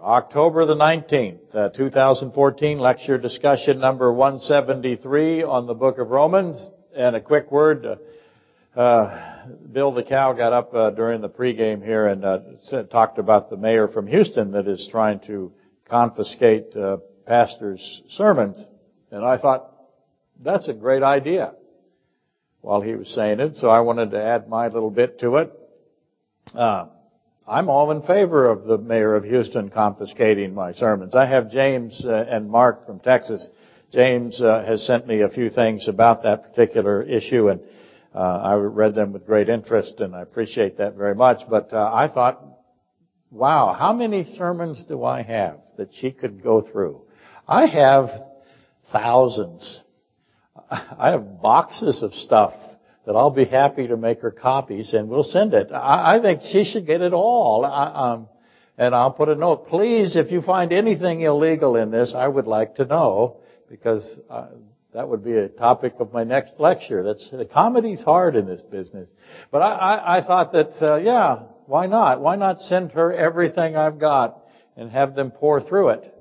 [0.00, 6.68] October the 19th, uh, 2014, lecture discussion number 173 on the book of Romans.
[6.94, 11.84] And a quick word, uh, uh, Bill the cow got up uh, during the pregame
[11.84, 15.52] here and uh, said, talked about the mayor from Houston that is trying to
[15.90, 18.64] confiscate uh, pastors' sermons.
[19.10, 19.68] And I thought,
[20.40, 21.56] that's a great idea
[22.60, 25.52] while he was saying it, so I wanted to add my little bit to it.
[27.48, 31.14] I'm all in favor of the mayor of Houston confiscating my sermons.
[31.14, 33.48] I have James uh, and Mark from Texas.
[33.90, 37.60] James uh, has sent me a few things about that particular issue, and
[38.14, 41.48] uh, I read them with great interest, and I appreciate that very much.
[41.48, 42.44] But uh, I thought,
[43.30, 47.00] wow, how many sermons do I have that she could go through?
[47.46, 48.10] I have
[48.92, 49.80] thousands.
[50.70, 52.52] I have boxes of stuff
[53.08, 55.72] that I'll be happy to make her copies and we'll send it.
[55.72, 57.64] I, I think she should get it all.
[57.64, 58.28] I, um,
[58.76, 59.68] and I'll put a note.
[59.68, 63.38] Please, if you find anything illegal in this, I would like to know
[63.70, 64.48] because uh,
[64.92, 67.02] that would be a topic of my next lecture.
[67.02, 69.08] That's the comedy's hard in this business.
[69.50, 72.20] But I, I, I thought that uh, yeah, why not?
[72.20, 74.38] Why not send her everything I've got
[74.76, 76.14] and have them pour through it?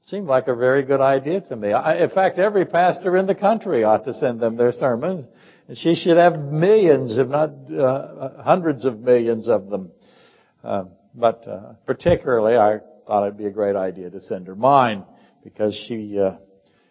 [0.00, 1.72] Seemed like a very good idea to me.
[1.72, 5.28] I, in fact, every pastor in the country ought to send them their sermons
[5.74, 9.90] she should have millions, if not uh, hundreds of millions of them.
[10.62, 15.04] Uh, but uh, particularly, I thought it'd be a great idea to send her mine
[15.42, 16.36] because she uh,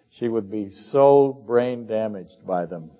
[0.09, 2.91] she would be so brain damaged by them.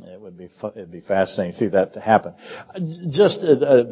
[0.00, 2.34] It would be it'd be fascinating to see that to happen.
[3.10, 3.84] Just uh, uh,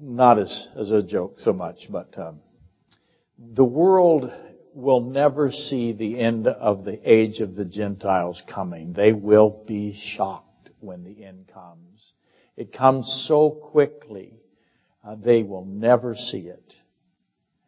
[0.00, 2.40] not as as a joke so much, but um,
[3.38, 4.30] the world
[4.74, 8.92] will never see the end of the age of the Gentiles coming.
[8.92, 12.12] They will be shocked when the end comes.
[12.56, 14.34] It comes so quickly,
[15.06, 16.74] uh, they will never see it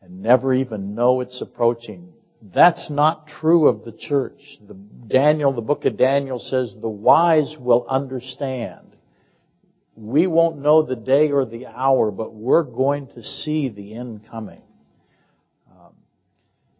[0.06, 2.12] and never even know it's approaching.
[2.40, 4.40] That's not true of the church.
[4.66, 8.96] The Daniel, the book of Daniel says the wise will understand.
[9.96, 14.28] We won't know the day or the hour, but we're going to see the end
[14.30, 14.62] coming.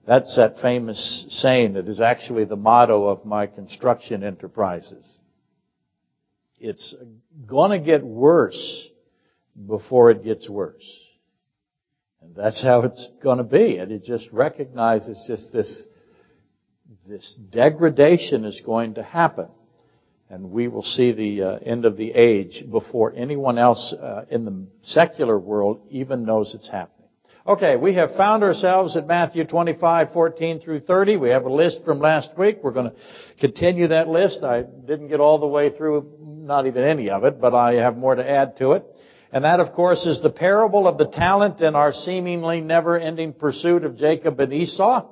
[0.06, 5.18] That's that famous saying that is actually the motto of my construction enterprises.
[6.60, 6.94] It's
[7.44, 8.88] gonna get worse
[9.66, 10.88] before it gets worse.
[12.22, 13.78] And that's how it's gonna be.
[13.78, 15.88] And it just recognizes just this,
[17.06, 19.48] this degradation is going to happen.
[20.30, 24.44] And we will see the uh, end of the age before anyone else uh, in
[24.44, 26.95] the secular world even knows it's happening.
[27.48, 31.16] Okay, we have found ourselves at Matthew 25, 14 through 30.
[31.16, 32.58] We have a list from last week.
[32.60, 32.96] We're going to
[33.38, 34.42] continue that list.
[34.42, 37.96] I didn't get all the way through, not even any of it, but I have
[37.96, 38.84] more to add to it.
[39.30, 43.84] And that, of course, is the parable of the talent and our seemingly never-ending pursuit
[43.84, 45.08] of Jacob and Esau.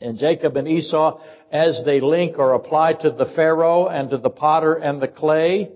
[0.00, 4.30] And Jacob and Esau, as they link or apply to the Pharaoh and to the
[4.30, 5.72] potter and the clay,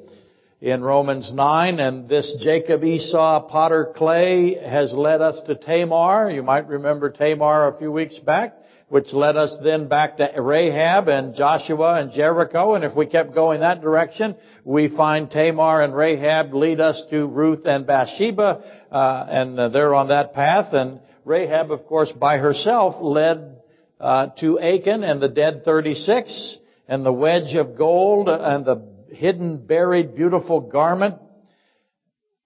[0.60, 6.30] in Romans 9, and this Jacob Esau potter clay has led us to Tamar.
[6.30, 8.56] You might remember Tamar a few weeks back,
[8.88, 13.34] which led us then back to Rahab and Joshua and Jericho, and if we kept
[13.34, 14.34] going that direction,
[14.64, 20.08] we find Tamar and Rahab lead us to Ruth and Bathsheba, uh, and they're on
[20.08, 23.60] that path, and Rahab, of course, by herself led
[24.00, 29.66] uh, to Achan and the dead 36, and the wedge of gold and the hidden,
[29.66, 31.16] buried, beautiful garment.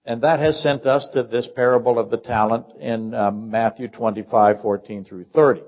[0.05, 4.63] And that has sent us to this parable of the talent in um, Matthew 25,
[4.63, 5.61] 14 through 30.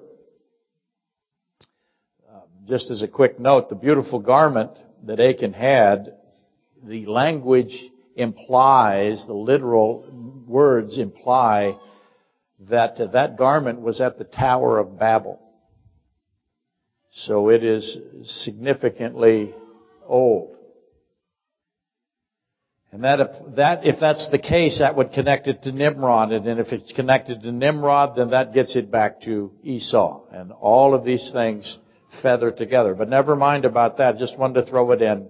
[2.32, 4.70] Um, just as a quick note, the beautiful garment
[5.04, 6.14] that Achan had,
[6.82, 7.76] the language
[8.16, 10.06] implies, the literal
[10.46, 11.78] words imply
[12.68, 15.40] that uh, that garment was at the Tower of Babel.
[17.12, 17.98] So it is
[18.44, 19.54] significantly
[20.06, 20.56] old.
[22.92, 26.30] And that if, that, if that's the case, that would connect it to Nimrod.
[26.30, 30.24] And if it's connected to Nimrod, then that gets it back to Esau.
[30.30, 31.78] And all of these things
[32.20, 32.94] feather together.
[32.94, 34.18] But never mind about that.
[34.18, 35.26] Just wanted to throw it in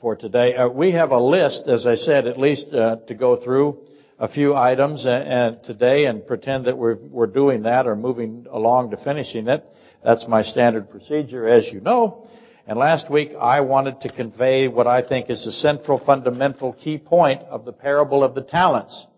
[0.00, 0.54] for today.
[0.54, 3.80] Uh, we have a list, as I said, at least uh, to go through
[4.20, 8.46] a few items uh, and today and pretend that we're, we're doing that or moving
[8.48, 9.64] along to finishing it.
[10.04, 12.28] That's my standard procedure, as you know.
[12.70, 16.98] And last week I wanted to convey what I think is the central fundamental key
[16.98, 19.08] point of the parable of the talents.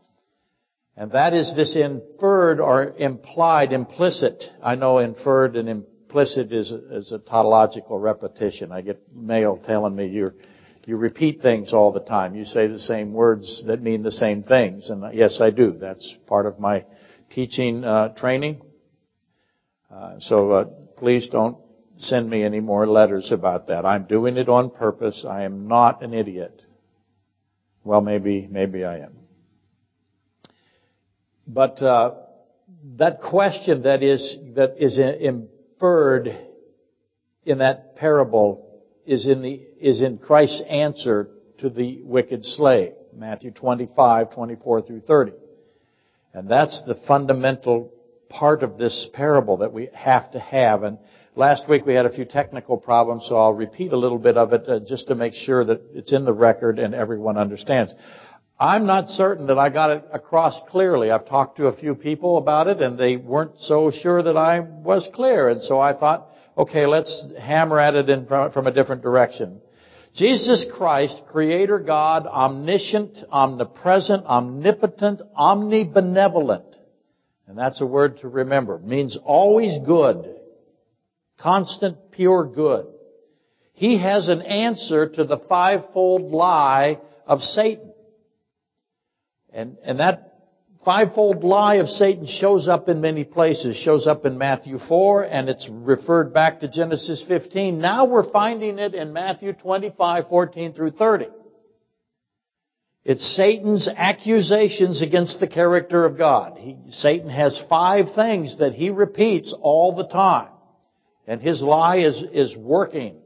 [0.97, 4.43] And that is this inferred or implied, implicit.
[4.63, 8.73] I know inferred and implicit is, is a tautological repetition.
[8.73, 10.33] I get mail telling me you
[10.87, 12.35] you repeat things all the time.
[12.35, 14.89] You say the same words that mean the same things.
[14.89, 15.73] And yes, I do.
[15.79, 16.87] That's part of my
[17.31, 18.63] teaching uh, training.
[19.95, 20.65] Uh, so uh,
[20.97, 21.62] please don't
[22.03, 23.87] send me any more letters about that.
[23.87, 25.25] I'm doing it on purpose.
[25.29, 26.63] I am not an idiot.
[27.85, 29.13] Well, maybe, maybe I am.
[31.47, 32.15] But uh,
[32.97, 36.37] that question that is that is inferred
[37.45, 41.29] in that parable is in the is in Christ's answer
[41.59, 45.33] to the wicked slave, Matthew 25, 24 through 30.
[46.35, 47.93] And that's the fundamental
[48.29, 50.83] part of this parable that we have to have.
[50.83, 50.99] And
[51.35, 54.53] last week we had a few technical problems, so I'll repeat a little bit of
[54.53, 57.95] it uh, just to make sure that it's in the record and everyone understands.
[58.59, 61.11] I'm not certain that I got it across clearly.
[61.11, 64.61] I've talked to a few people about it and they weren't so sure that I
[64.61, 65.49] was clear.
[65.49, 69.61] And so I thought, okay, let's hammer at it in, from a different direction.
[70.15, 76.77] Jesus Christ, Creator God, omniscient, omnipresent, omnipotent, omnibenevolent.
[77.49, 78.77] And that's a word to remember.
[78.77, 80.37] It means always good.
[81.43, 82.87] Constant, pure good.
[83.73, 87.93] He has an answer to the fivefold lie of Satan.
[89.53, 90.35] And, and that
[90.85, 93.77] fivefold lie of Satan shows up in many places.
[93.77, 97.81] Shows up in Matthew 4 and it's referred back to Genesis 15.
[97.81, 101.27] Now we're finding it in Matthew 25, 14 through 30.
[103.05, 106.57] It's Satan's accusations against the character of God.
[106.57, 110.52] He, Satan has five things that he repeats all the time.
[111.27, 113.17] And his lie is, is working.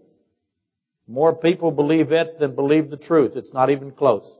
[1.08, 3.32] More people believe it than believe the truth.
[3.36, 4.30] It's not even close.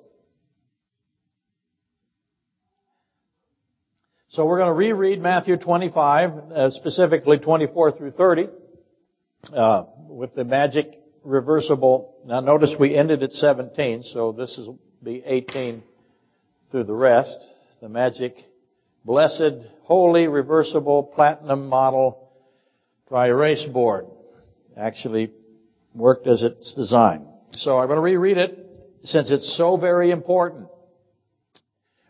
[4.28, 8.48] So we're going to reread Matthew 25, uh, specifically 24 through 30,
[9.54, 12.16] uh, with the magic reversible.
[12.26, 15.82] Now notice we ended at 17, so this will be 18
[16.70, 17.36] through the rest.
[17.80, 18.34] The magic,
[19.04, 22.25] blessed, holy, reversible, platinum model
[23.08, 24.06] dry erase board
[24.76, 25.30] actually
[25.94, 27.26] worked as it's designed.
[27.52, 28.58] So I'm going to reread it
[29.04, 30.68] since it's so very important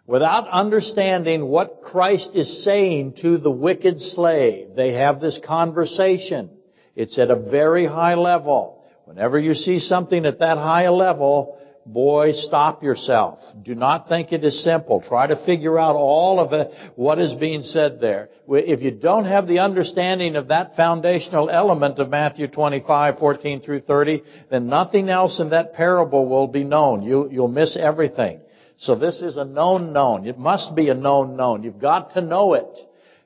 [0.07, 4.69] without understanding what Christ is saying to the wicked slave.
[4.75, 6.51] They have this conversation.
[6.95, 8.85] It's at a very high level.
[9.05, 13.41] Whenever you see something at that high level, boy, stop yourself.
[13.63, 15.03] Do not think it is simple.
[15.07, 18.31] Try to figure out all of it, what is being said there.
[18.49, 23.81] If you don't have the understanding of that foundational element of Matthew 25, 14 through
[23.81, 27.03] 30, then nothing else in that parable will be known.
[27.03, 28.41] You, you'll miss everything.
[28.79, 30.27] So this is a known known.
[30.27, 31.63] It must be a known known.
[31.63, 32.79] You've got to know it.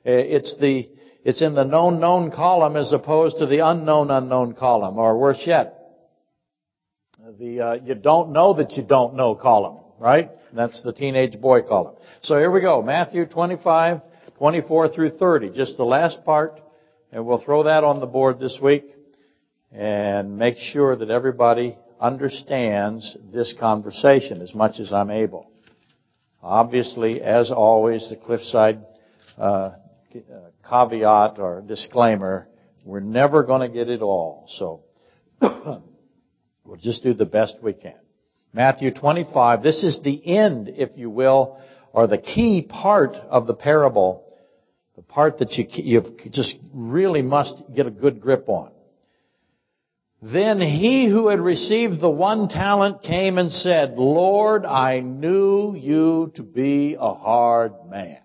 [0.03, 0.89] Uh, it's the,
[1.23, 5.43] it's in the known known column as opposed to the unknown unknown column, or worse
[5.45, 5.80] yet,
[7.39, 10.29] the uh, you don't know that you don't know column, right?
[10.53, 11.95] That's the teenage boy column.
[12.21, 12.81] So here we go.
[12.81, 14.01] Matthew 25,
[14.37, 15.51] 24 through 30.
[15.51, 16.59] Just the last part.
[17.11, 18.85] And we'll throw that on the board this week
[19.71, 25.51] and make sure that everybody understands this conversation as much as I'm able.
[26.41, 28.83] Obviously, as always, the Cliffside
[29.37, 29.71] uh,
[30.67, 32.47] caveat or disclaimer,
[32.83, 34.47] we're never going to get it all.
[34.57, 34.83] So
[36.71, 37.99] we'll just do the best we can.
[38.53, 41.59] Matthew 25, this is the end, if you will,
[41.91, 44.23] or the key part of the parable,
[44.95, 48.71] the part that you, you just really must get a good grip on.
[50.21, 56.31] Then he who had received the one talent came and said, Lord, I knew you
[56.35, 58.19] to be a hard man,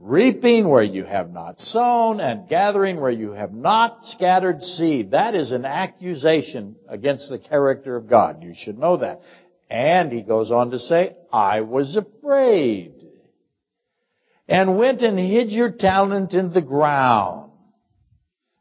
[0.00, 5.10] reaping where you have not sown and gathering where you have not scattered seed.
[5.10, 8.42] That is an accusation against the character of God.
[8.42, 9.20] You should know that.
[9.68, 12.94] And he goes on to say, I was afraid
[14.48, 17.52] and went and hid your talent in the ground.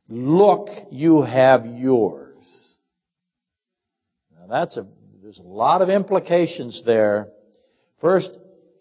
[0.10, 2.78] Look, you have yours.
[4.38, 4.86] Now that's a,
[5.24, 7.30] there's a lot of implications there.
[8.02, 8.32] First,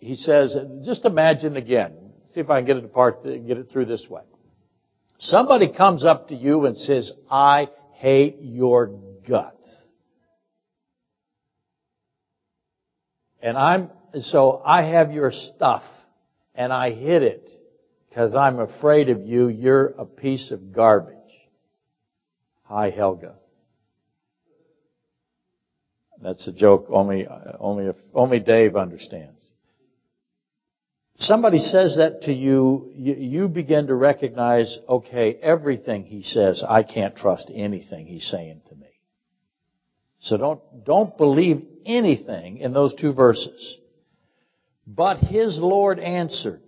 [0.01, 3.87] he says, just imagine again, see if I can get it apart, get it through
[3.87, 4.23] this way.
[5.19, 8.87] Somebody comes up to you and says, I hate your
[9.29, 9.57] guts.
[13.43, 15.83] And I'm, so I have your stuff
[16.55, 17.49] and I hid it
[18.09, 19.49] because I'm afraid of you.
[19.49, 21.15] You're a piece of garbage.
[22.65, 23.37] Hi, Helga.
[26.21, 27.27] That's a joke only,
[27.61, 29.38] only, only Dave understands.
[31.21, 37.17] Somebody says that to you, you begin to recognize, okay, everything he says, I can't
[37.17, 38.87] trust anything he's saying to me.
[40.21, 43.79] So don't, don't believe anything in those two verses.
[44.87, 46.63] But his Lord answered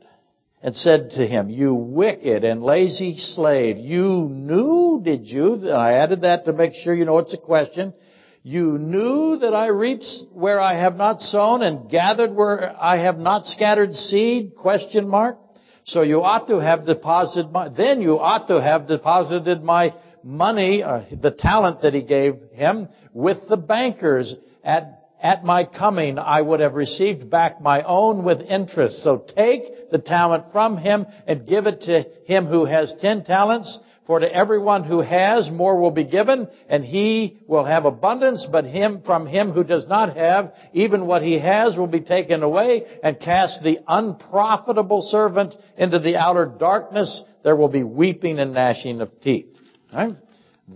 [0.62, 5.70] and said to him, You wicked and lazy slave, you knew, did you?
[5.70, 7.94] I added that to make sure you know it's a question.
[8.42, 13.18] You knew that I reaped where I have not sown and gathered where I have
[13.18, 14.56] not scattered seed?
[14.56, 15.38] Question mark.
[15.84, 20.82] So you ought to have deposited my, then you ought to have deposited my money,
[20.82, 26.40] uh, the talent that he gave him, with the bankers at at my coming I
[26.40, 29.02] would have received back my own with interest.
[29.02, 33.78] So take the talent from him and give it to him who has ten talents.
[34.06, 38.64] For to everyone who has, more will be given, and he will have abundance, but
[38.64, 42.86] him, from him who does not have, even what he has will be taken away,
[43.02, 47.22] and cast the unprofitable servant into the outer darkness.
[47.44, 49.54] There will be weeping and gnashing of teeth.
[49.92, 50.16] Right?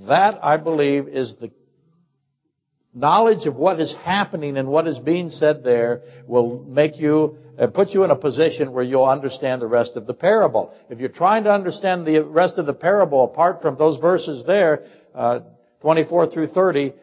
[0.06, 1.50] That, I believe, is the
[2.94, 7.66] knowledge of what is happening and what is being said there will make you uh,
[7.68, 10.74] put you in a position where you'll understand the rest of the parable.
[10.90, 14.84] If you're trying to understand the rest of the parable apart from those verses there,
[15.14, 15.40] uh,
[15.80, 16.94] 24 through 30,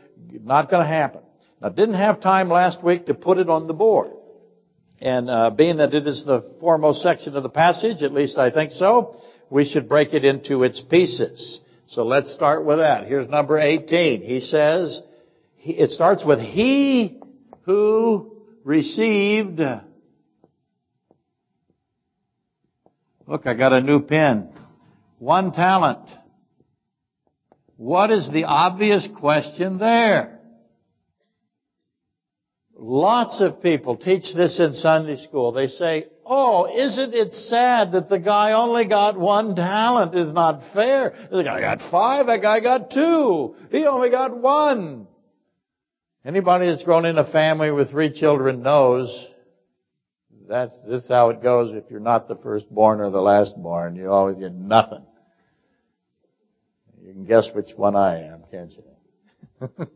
[0.44, 1.22] not going to happen.
[1.62, 4.12] I didn't have time last week to put it on the board.
[5.00, 8.52] And uh, being that it is the foremost section of the passage, at least I
[8.52, 11.62] think so, we should break it into its pieces.
[11.88, 13.08] So let's start with that.
[13.08, 14.22] Here's number 18.
[14.22, 15.02] He says,
[15.60, 17.20] it starts with he
[17.64, 19.60] who received.
[23.32, 24.50] Look, I got a new pen.
[25.18, 26.06] One talent.
[27.78, 30.42] What is the obvious question there?
[32.76, 35.54] Lots of people teach this in Sunday school.
[35.54, 40.14] They say, oh, isn't it sad that the guy only got one talent?
[40.14, 41.14] It's not fair.
[41.32, 43.56] The guy got five, that guy got two.
[43.72, 45.08] He only got one.
[46.26, 49.31] Anybody that's grown in a family with three children knows
[50.52, 53.96] that's this is how it goes if you're not the firstborn or the lastborn.
[53.96, 55.06] You always get nothing.
[57.02, 59.70] You can guess which one I am, can't you?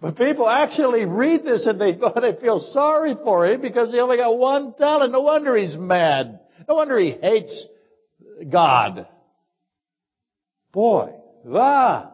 [0.00, 3.98] but people actually read this and they go, they feel sorry for him because he
[3.98, 5.12] only got one talent.
[5.12, 6.38] No wonder he's mad.
[6.68, 7.66] No wonder he hates
[8.48, 9.08] God.
[10.72, 11.12] Boy,
[11.52, 12.12] ah,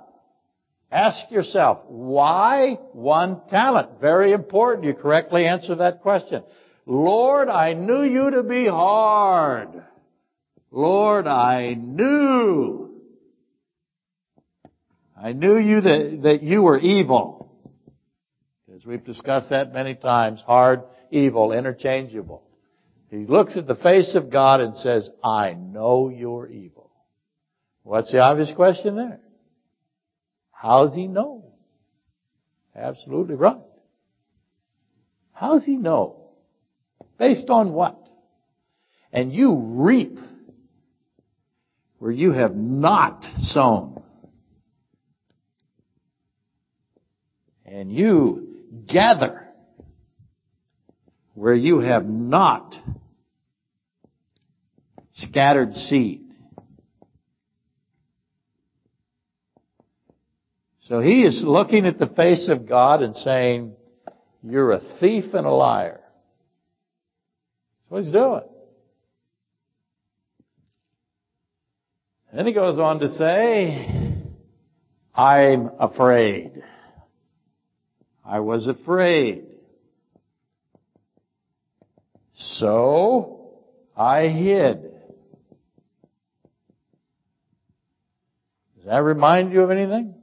[0.95, 4.01] Ask yourself, why one talent?
[4.01, 4.87] Very important.
[4.87, 6.45] You correctly answer that question.
[6.87, 9.83] Lord, I knew you to be hard.
[10.71, 13.00] Lord, I knew.
[15.17, 17.50] I knew you that, that you were evil.
[18.75, 22.43] As we've discussed that many times, hard, evil, interchangeable.
[23.11, 26.91] He looks at the face of God and says, I know you're evil.
[27.85, 29.21] What's the obvious question there?
[30.50, 31.53] How does he know?
[32.75, 33.61] Absolutely right.
[35.33, 36.24] How does he know?
[37.18, 37.99] Based on what?
[39.12, 40.18] And you reap
[41.99, 44.02] where you have not sown.
[47.64, 48.49] And you
[48.87, 49.49] gather
[51.35, 52.75] where you have not
[55.14, 56.23] scattered seed.
[60.83, 63.75] So he is looking at the face of God and saying,
[64.42, 66.04] you're a thief and a liar.
[67.95, 68.43] What he's doing.
[72.33, 74.17] Then he goes on to say,
[75.15, 76.65] I'm afraid.
[78.27, 79.45] I was afraid.
[82.35, 83.53] So
[83.97, 84.83] I hid.
[88.75, 90.17] Does that remind you of anything?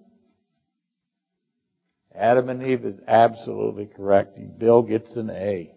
[2.13, 4.37] Adam and Eve is absolutely correct.
[4.59, 5.73] Bill gets an A.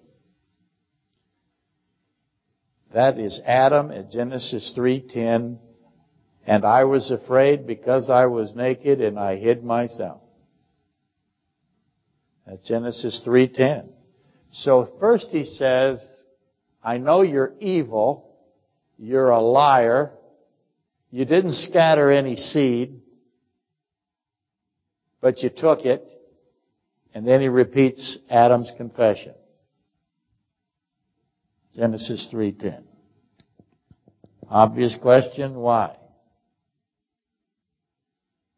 [2.95, 5.59] That is Adam at Genesis 3:10.
[6.47, 10.21] And I was afraid because I was naked and I hid myself.
[12.47, 13.89] That's Genesis 3:10.
[14.53, 16.01] So first he says,
[16.85, 18.37] I know you're evil.
[18.97, 20.13] You're a liar.
[21.11, 23.01] You didn't scatter any seed,
[25.21, 26.05] but you took it.
[27.13, 29.35] And then he repeats Adam's confession.
[31.75, 32.85] Genesis 3:10.
[34.49, 35.97] Obvious question, why?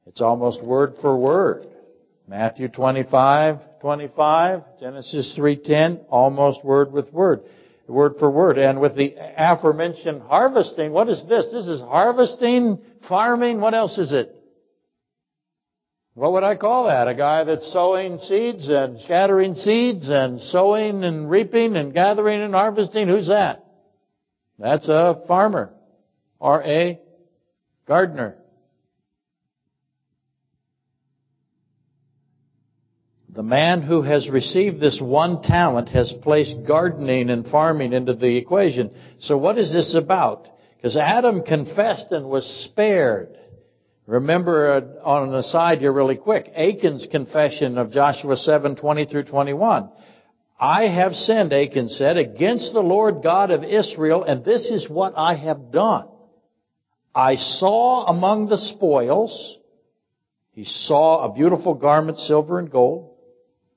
[0.06, 1.66] It's almost word for word.
[2.28, 7.44] Matthew 25, 25, Genesis 3:10, almost word with word,
[7.88, 8.58] word for word.
[8.58, 11.46] And with the aforementioned harvesting, what is this?
[11.52, 14.35] This is harvesting, farming, what else is it?
[16.16, 17.08] What would I call that?
[17.08, 22.54] A guy that's sowing seeds and scattering seeds and sowing and reaping and gathering and
[22.54, 23.06] harvesting?
[23.06, 23.62] Who's that?
[24.58, 25.74] That's a farmer.
[26.38, 26.98] Or a
[27.86, 28.36] gardener.
[33.28, 38.38] The man who has received this one talent has placed gardening and farming into the
[38.38, 38.90] equation.
[39.18, 40.48] So what is this about?
[40.78, 43.36] Because Adam confessed and was spared.
[44.06, 49.24] Remember, uh, on an aside here really quick, Achan's confession of Joshua 7, 20 through
[49.24, 49.90] 21.
[50.58, 55.14] I have sinned, Achan said, against the Lord God of Israel, and this is what
[55.16, 56.08] I have done.
[57.14, 59.58] I saw among the spoils,
[60.52, 63.14] he saw a beautiful garment, silver and gold.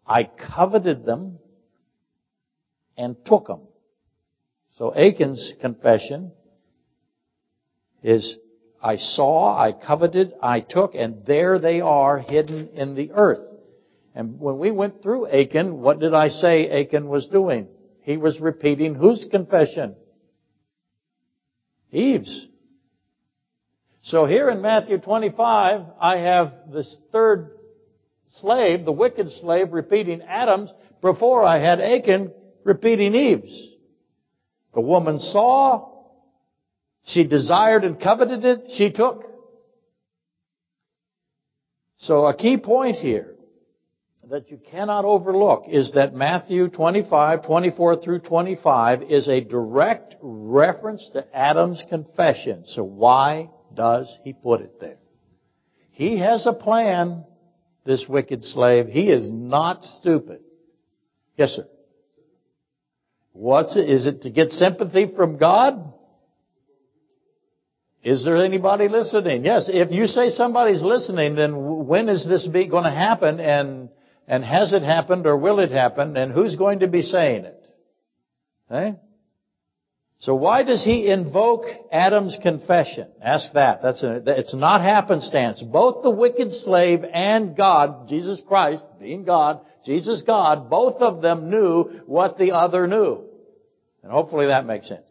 [0.07, 1.39] I coveted them
[2.97, 3.61] and took them.
[4.77, 6.31] So Achan's confession
[8.01, 8.37] is
[8.81, 13.45] I saw, I coveted, I took, and there they are hidden in the earth.
[14.15, 17.67] And when we went through Achan, what did I say Achan was doing?
[18.01, 19.95] He was repeating whose confession?
[21.91, 22.47] Eve's.
[24.01, 27.51] So here in Matthew 25, I have this third
[28.39, 30.73] slave, the wicked slave, repeating Adam's.
[31.01, 32.33] Before I had Achan
[32.63, 33.73] repeating Eve's.
[34.73, 35.98] The woman saw,
[37.09, 39.25] she desired and coveted it, she took.
[41.97, 43.35] So a key point here
[44.29, 51.09] that you cannot overlook is that Matthew 25, 24 through 25 is a direct reference
[51.13, 52.63] to Adam's confession.
[52.65, 54.97] So why does he put it there?
[55.91, 57.25] He has a plan,
[57.85, 58.87] this wicked slave.
[58.87, 60.41] He is not stupid.
[61.35, 61.67] Yes, sir.
[63.33, 63.89] What's it?
[63.89, 65.93] Is it to get sympathy from God?
[68.03, 69.43] Is there anybody listening?
[69.43, 69.65] Yes.
[69.67, 73.39] If you say somebody's listening, then when is this going to happen?
[73.39, 73.89] And
[74.29, 76.15] and has it happened or will it happen?
[76.15, 77.65] And who's going to be saying it?
[78.69, 78.95] Okay?
[80.19, 83.07] So why does he invoke Adam's confession?
[83.21, 83.81] Ask that.
[83.81, 85.63] That's a, it's not happenstance.
[85.63, 91.49] Both the wicked slave and God, Jesus Christ, being God, Jesus God, both of them
[91.49, 93.23] knew what the other knew.
[94.03, 95.05] And hopefully that makes sense.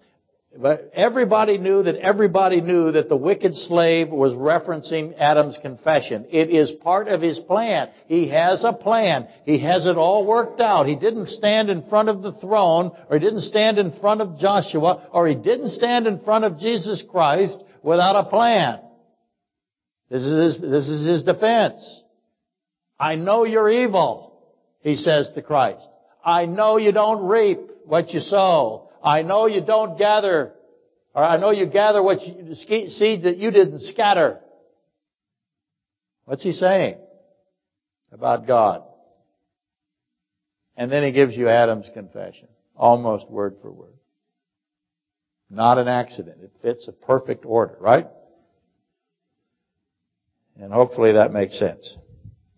[0.56, 6.26] But everybody knew that everybody knew that the wicked slave was referencing Adam's confession.
[6.30, 7.90] It is part of his plan.
[8.06, 9.28] He has a plan.
[9.44, 10.86] He has it all worked out.
[10.86, 14.38] He didn't stand in front of the throne, or he didn't stand in front of
[14.38, 18.80] Joshua, or he didn't stand in front of Jesus Christ without a plan.
[20.10, 22.02] This is his, this is his defense.
[22.98, 24.42] I know you're evil,
[24.80, 25.86] he says to Christ.
[26.24, 28.87] I know you don't reap what you sow.
[29.02, 30.52] I know you don't gather,
[31.14, 34.40] or I know you gather what you, seed that you didn't scatter.
[36.24, 36.96] What's he saying
[38.12, 38.82] about God?
[40.76, 43.94] And then he gives you Adam's confession, almost word for word.
[45.50, 46.38] Not an accident.
[46.42, 48.06] It fits a perfect order, right?
[50.60, 51.96] And hopefully that makes sense.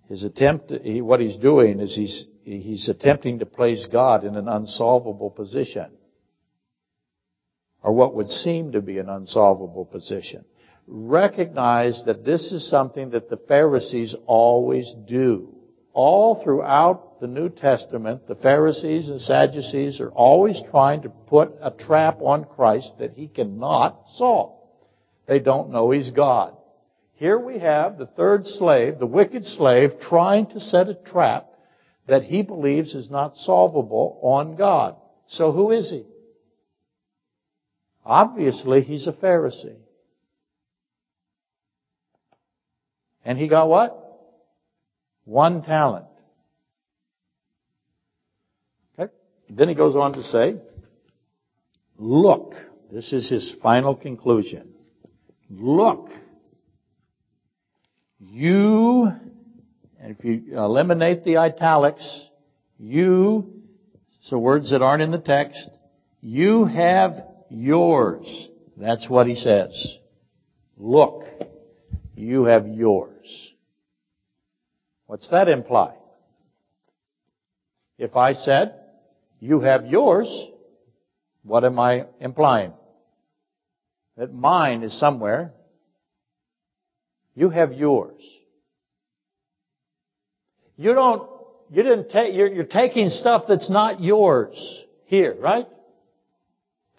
[0.09, 4.49] His attempt, he, what he's doing is he's, he's attempting to place God in an
[4.49, 5.93] unsolvable position
[7.83, 10.45] or what would seem to be an unsolvable position.
[10.87, 15.55] Recognize that this is something that the Pharisees always do.
[15.93, 21.71] All throughout the New Testament, the Pharisees and Sadducees are always trying to put a
[21.71, 24.57] trap on Christ that he cannot solve.
[25.27, 26.57] They don't know he's God.
[27.15, 31.47] Here we have the third slave, the wicked slave, trying to set a trap
[32.07, 34.97] that he believes is not solvable on God.
[35.27, 36.05] So who is he?
[38.11, 39.77] Obviously, he's a Pharisee.
[43.25, 43.97] And he got what?
[45.27, 46.07] One talent.
[48.99, 49.13] Okay.
[49.49, 50.57] Then he goes on to say,
[51.99, 52.55] look,
[52.91, 54.73] this is his final conclusion.
[55.49, 56.09] Look,
[58.19, 59.07] you,
[60.01, 62.29] and if you eliminate the italics,
[62.77, 63.63] you,
[64.23, 65.71] so words that aren't in the text,
[66.21, 68.49] you have yours.
[68.77, 69.99] That's what he says.
[70.77, 71.25] Look,
[72.15, 73.53] you have yours.
[75.07, 75.95] What's that imply?
[77.99, 78.75] If I said,
[79.41, 80.29] you have yours,
[81.43, 82.73] what am I implying?
[84.17, 85.53] That mine is somewhere.
[87.35, 88.23] You have yours.
[90.77, 91.29] You don't,
[91.71, 95.67] you didn't take, you're, you're taking stuff that's not yours here, right?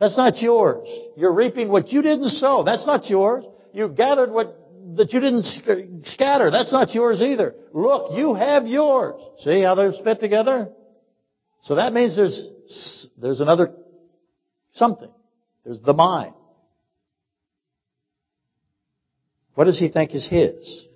[0.01, 0.89] That's not yours.
[1.15, 2.63] You're reaping what you didn't sow.
[2.63, 3.45] That's not yours.
[3.71, 4.57] You gathered what
[4.97, 5.43] that you didn't
[6.05, 6.49] scatter.
[6.49, 7.53] That's not yours either.
[7.71, 9.21] Look, you have yours.
[9.37, 10.69] See how those fit together?
[11.65, 12.49] So that means there's
[13.15, 13.71] there's another
[14.73, 15.11] something.
[15.63, 16.33] There's the mine.
[19.53, 20.87] What does he think is his?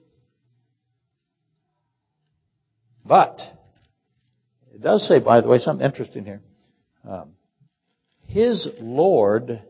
[3.06, 3.40] But,
[4.74, 6.42] it does say, by the way, something interesting here.
[7.08, 7.35] Um,
[8.36, 9.62] his Lord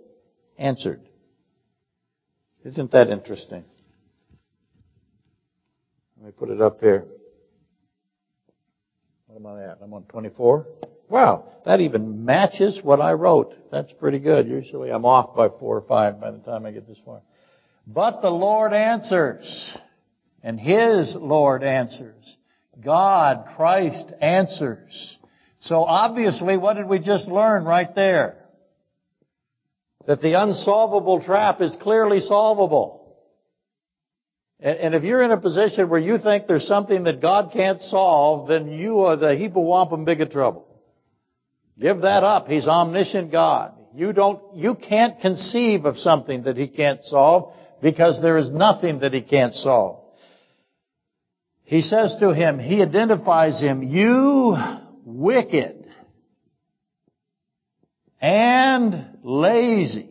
[0.57, 1.07] answered.
[2.63, 3.63] Isn't that interesting?
[6.17, 7.05] Let me put it up here.
[9.27, 9.77] What am I at?
[9.83, 10.65] I'm on 24.
[11.09, 13.53] Wow, that even matches what I wrote.
[13.71, 14.47] That's pretty good.
[14.47, 17.21] Usually I'm off by four or five by the time I get this far.
[17.85, 19.77] But the Lord answers,
[20.41, 22.35] and His Lord answers.
[22.83, 25.19] God, Christ answers.
[25.59, 28.41] So obviously, what did we just learn right there?
[30.07, 33.01] That the unsolvable trap is clearly solvable.
[34.59, 38.47] And if you're in a position where you think there's something that God can't solve,
[38.47, 40.65] then you are the heap of wampum big of trouble.
[41.79, 42.47] Give that up.
[42.47, 43.73] He's omniscient God.
[43.93, 48.99] You don't, you can't conceive of something that He can't solve because there is nothing
[48.99, 50.05] that He can't solve.
[51.65, 54.55] He says to him, He identifies him, you
[55.03, 55.84] wicked
[58.25, 60.09] and lazy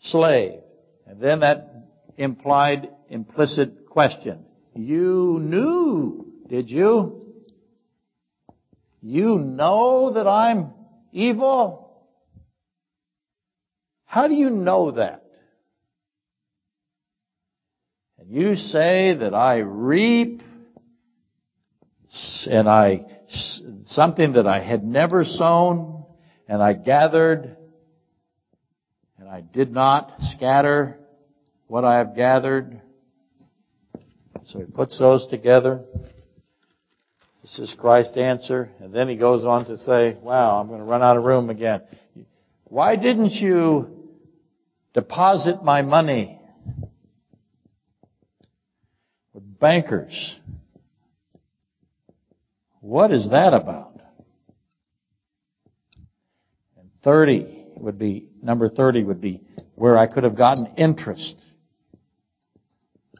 [0.00, 0.58] slave.
[1.06, 4.44] And then that implied implicit question.
[4.74, 7.22] You knew, did you?
[9.00, 10.72] You know that I'm
[11.12, 12.04] evil?
[14.06, 15.22] How do you know that?
[18.18, 20.42] And you say that I reap
[22.50, 23.06] and I,
[23.86, 26.04] something that I had never sown
[26.48, 27.56] and I gathered
[29.18, 30.98] and I did not scatter
[31.66, 32.80] what I have gathered.
[34.46, 35.82] So he puts those together.
[37.42, 38.70] This is Christ's answer.
[38.80, 41.50] And then he goes on to say, wow, I'm going to run out of room
[41.50, 41.82] again.
[42.64, 43.88] Why didn't you
[44.94, 46.38] deposit my money
[49.32, 50.38] with bankers?
[52.88, 54.00] What is that about?
[56.78, 59.42] And 30 would be, number 30 would be
[59.74, 61.36] where I could have gotten interest.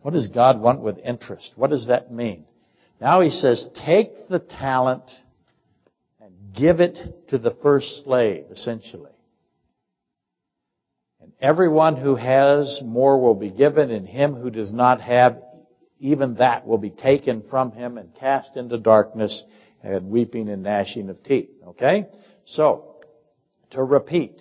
[0.01, 1.53] What does God want with interest?
[1.55, 2.47] What does that mean?
[2.99, 5.11] Now he says, take the talent
[6.19, 9.13] and give it to the first slave, essentially.
[11.21, 15.43] And everyone who has more will be given, and him who does not have,
[15.99, 19.43] even that will be taken from him and cast into darkness
[19.83, 21.51] and weeping and gnashing of teeth.
[21.67, 22.07] Okay?
[22.45, 22.97] So,
[23.71, 24.41] to repeat,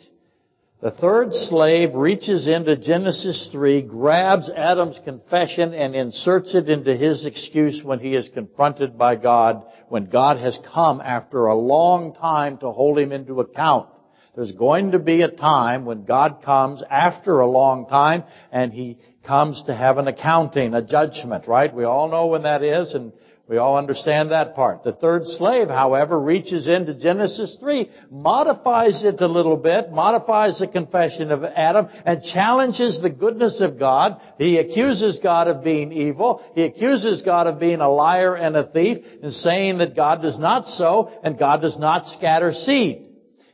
[0.79, 7.25] the third slave reaches into Genesis 3, grabs Adam's confession and inserts it into his
[7.25, 12.59] excuse when he is confronted by God, when God has come after a long time
[12.59, 13.89] to hold him into account.
[14.35, 18.99] There's going to be a time when God comes after a long time and he
[19.27, 21.73] comes to have an accounting, a judgment, right?
[21.73, 23.11] We all know when that is and
[23.49, 24.83] we all understand that part.
[24.83, 30.67] The third slave, however, reaches into Genesis 3, modifies it a little bit, modifies the
[30.67, 34.19] confession of Adam, and challenges the goodness of God.
[34.37, 36.43] He accuses God of being evil.
[36.55, 40.37] He accuses God of being a liar and a thief, and saying that God does
[40.37, 43.07] not sow and God does not scatter seed.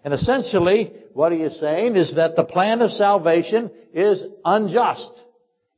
[0.03, 5.12] And essentially, what he is saying is that the plan of salvation is unjust.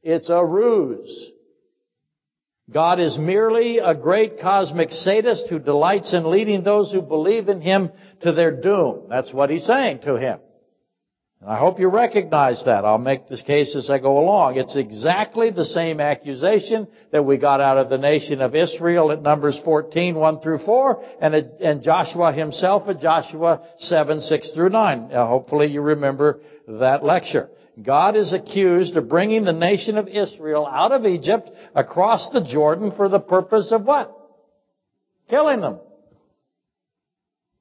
[0.06, 1.32] It's a ruse.
[2.72, 7.60] God is merely a great cosmic sadist who delights in leading those who believe in
[7.60, 7.92] Him
[8.22, 9.08] to their doom.
[9.10, 10.40] That's what He's saying to him.
[11.42, 12.86] And I hope you recognize that.
[12.86, 14.58] I'll make this case as I go along.
[14.58, 19.24] It's exactly the same accusation that we got out of the nation of Israel at
[19.24, 25.12] Numbers 14, 1 through 4, and, and Joshua himself at Joshua 7, 6 through 9.
[25.12, 27.50] Uh, hopefully you remember that lecture.
[27.82, 32.92] God is accused of bringing the nation of Israel out of Egypt across the Jordan
[32.96, 34.16] for the purpose of what?
[35.30, 35.80] Killing them.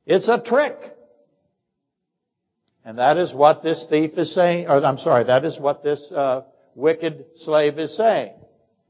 [0.07, 0.77] It's a trick.
[2.85, 6.12] And that is what this thief is saying, or I'm sorry, that is what this
[6.14, 6.42] uh,
[6.74, 8.35] wicked slave is saying.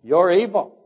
[0.02, 0.76] You're evil.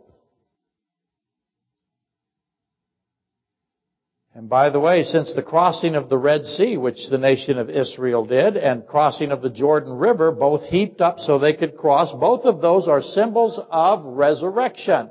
[4.38, 7.68] And by the way, since the crossing of the Red Sea, which the nation of
[7.68, 12.12] Israel did, and crossing of the Jordan River, both heaped up so they could cross,
[12.12, 15.10] both of those are symbols of resurrection.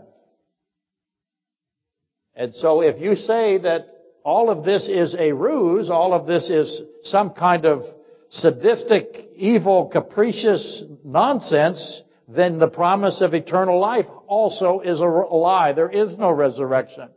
[2.35, 3.87] And so if you say that
[4.23, 7.83] all of this is a ruse, all of this is some kind of
[8.29, 15.73] sadistic, evil, capricious nonsense, then the promise of eternal life also is a lie.
[15.73, 17.09] There is no resurrection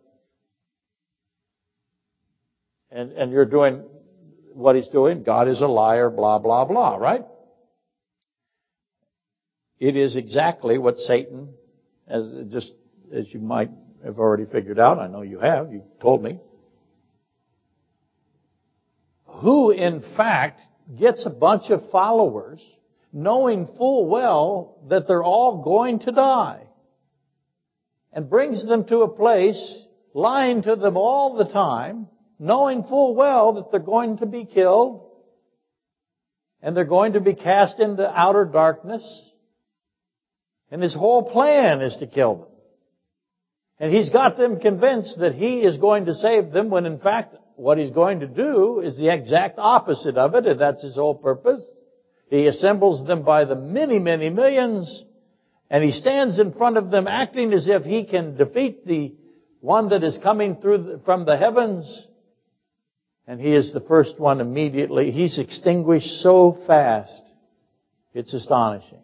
[2.90, 3.84] and, and you're doing
[4.54, 5.22] what he's doing.
[5.22, 7.24] God is a liar, blah, blah, blah, right?
[9.78, 11.54] It is exactly what Satan,
[12.06, 12.72] as just
[13.12, 13.70] as you might
[14.04, 16.38] have already figured out, I know you have, you told me,
[19.24, 20.60] who in fact
[20.98, 22.62] gets a bunch of followers
[23.12, 26.62] knowing full well that they're all going to die
[28.12, 32.08] and brings them to a place lying to them all the time,
[32.40, 35.06] knowing full well that they're going to be killed
[36.62, 39.30] and they're going to be cast into outer darkness.
[40.70, 42.46] And his whole plan is to kill them.
[43.78, 47.34] And he's got them convinced that he is going to save them when in fact
[47.56, 51.14] what he's going to do is the exact opposite of it, and that's his whole
[51.14, 51.62] purpose.
[52.30, 55.04] He assembles them by the many, many millions,
[55.68, 59.14] and he stands in front of them acting as if he can defeat the
[59.60, 62.06] one that is coming through the, from the heavens.
[63.26, 65.10] And he is the first one immediately.
[65.10, 67.22] He's extinguished so fast.
[68.12, 69.02] It's astonishing.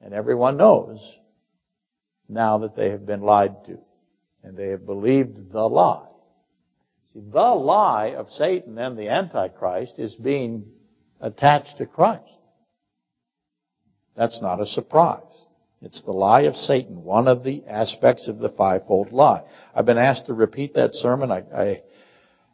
[0.00, 1.00] And everyone knows
[2.28, 3.78] now that they have been lied to.
[4.42, 6.06] And they have believed the lie.
[7.12, 10.66] See, the lie of Satan and the Antichrist is being
[11.20, 12.22] attached to Christ.
[14.16, 15.22] That's not a surprise.
[15.82, 19.42] It's the lie of Satan, one of the aspects of the fivefold lie.
[19.74, 21.30] I've been asked to repeat that sermon.
[21.30, 21.82] I, I,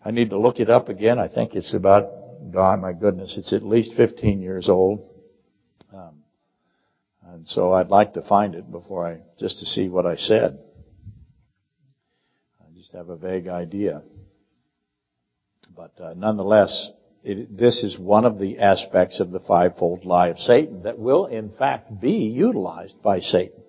[0.04, 1.18] I need to look it up again.
[1.18, 2.10] I think it's about,
[2.54, 5.08] oh my goodness, it's at least 15 years old.
[5.94, 6.22] Um,
[7.24, 10.58] and so I'd like to find it before I, just to see what I said.
[12.60, 14.02] I just have a vague idea.
[15.74, 16.90] But uh, nonetheless,
[17.22, 21.26] it, this is one of the aspects of the fivefold lie of Satan that will
[21.26, 23.62] in fact be utilized by Satan.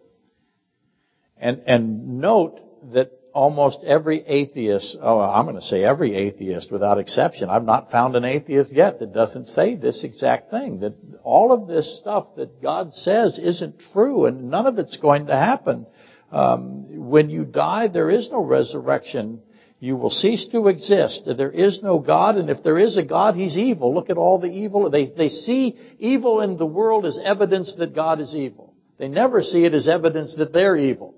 [1.38, 2.60] And, and note
[2.94, 7.92] that almost every atheist, oh, I'm going to say every atheist without exception, I've not
[7.92, 10.94] found an atheist yet that doesn't say this exact thing, that
[11.24, 15.36] all of this stuff that God says isn't true and none of it's going to
[15.36, 15.88] happen.
[16.32, 19.42] Um, when you die, there is no resurrection
[19.80, 21.24] you will cease to exist.
[21.26, 23.94] There is no God, and if there is a God, He's evil.
[23.94, 24.90] Look at all the evil.
[24.90, 28.74] They, they see evil in the world as evidence that God is evil.
[28.98, 31.16] They never see it as evidence that they're evil.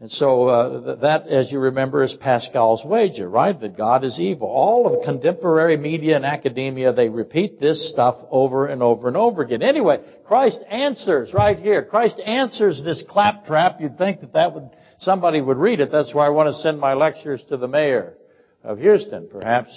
[0.00, 3.58] And so uh, that, as you remember, is Pascal's wager, right?
[3.58, 4.48] That God is evil.
[4.48, 9.42] All of contemporary media and academia, they repeat this stuff over and over and over
[9.42, 9.62] again.
[9.62, 11.84] Anyway, Christ answers right here.
[11.84, 13.80] Christ answers this claptrap.
[13.80, 15.92] You'd think that that would somebody would read it.
[15.92, 18.14] That's why I want to send my lectures to the mayor
[18.64, 19.28] of Houston.
[19.30, 19.70] Perhaps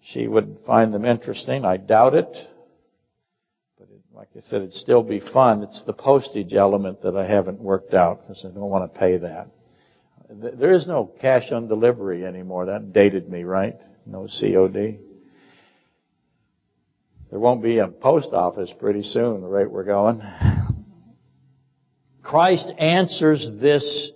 [0.00, 1.64] she would find them interesting.
[1.64, 2.36] I doubt it.
[4.18, 5.62] Like I said, it'd still be fun.
[5.62, 9.16] It's the postage element that I haven't worked out because I don't want to pay
[9.18, 9.46] that.
[10.28, 12.66] There is no cash on delivery anymore.
[12.66, 13.76] That dated me, right?
[14.04, 14.98] No COD.
[17.30, 20.20] There won't be a post office pretty soon, the rate we're going.
[22.20, 24.10] Christ answers this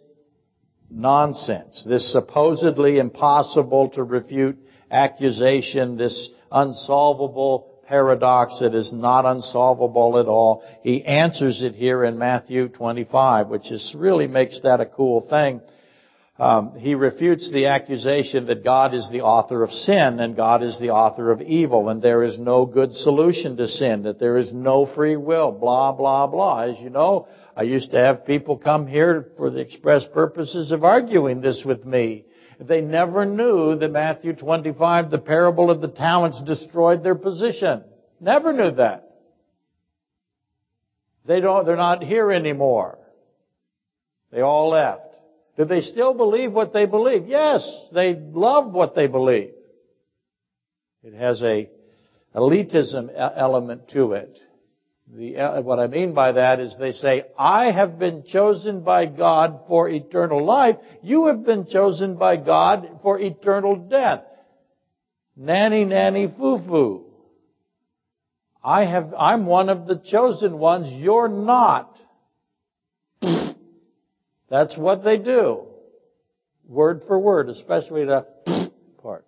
[0.90, 4.58] nonsense, this supposedly impossible to refute
[4.90, 10.64] accusation, this unsolvable paradox that is not unsolvable at all.
[10.83, 15.61] He answers it here in Matthew 25, which is really makes that a cool thing.
[16.38, 20.78] Um, he refutes the accusation that God is the author of sin and God is
[20.81, 24.55] the author of evil and there is no good solution to sin, that there is
[24.55, 26.62] no free will, blah, blah, blah.
[26.62, 30.83] As you know, I used to have people come here for the express purposes of
[30.83, 32.24] arguing this with me.
[32.66, 37.85] They never knew that Matthew 25, the parable of the talents, destroyed their position.
[38.20, 39.09] Never knew that.
[41.25, 42.98] They don't, they're not here anymore.
[44.31, 45.03] They all left.
[45.57, 47.27] Do they still believe what they believe?
[47.27, 49.53] Yes, they love what they believe.
[51.03, 51.68] It has a
[52.35, 54.38] elitism element to it.
[55.14, 59.05] The, uh, what I mean by that is they say, I have been chosen by
[59.05, 60.77] God for eternal life.
[61.03, 64.25] You have been chosen by God for eternal death.
[65.37, 67.05] Nanny, nanny, foo-foo.
[68.64, 70.90] I have, I'm one of the chosen ones.
[70.90, 71.94] You're not.
[74.48, 75.66] That's what they do.
[76.66, 78.27] Word for word, especially the
[79.03, 79.27] part.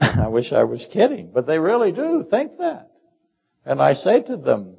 [0.00, 2.92] I wish I was kidding, but they really do think that.
[3.64, 4.76] And I say to them,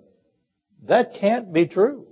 [0.88, 2.06] that can't be true.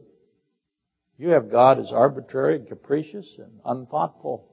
[1.17, 4.49] You have God as arbitrary and capricious and unthoughtful.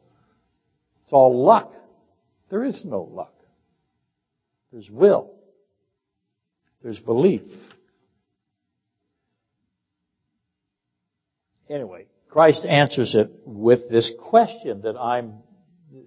[1.03, 1.73] It's all luck.
[2.51, 3.35] There is no luck.
[4.73, 5.33] There's will.
[6.83, 7.43] There's belief.
[11.69, 15.39] Anyway, Christ answers it with this question that I'm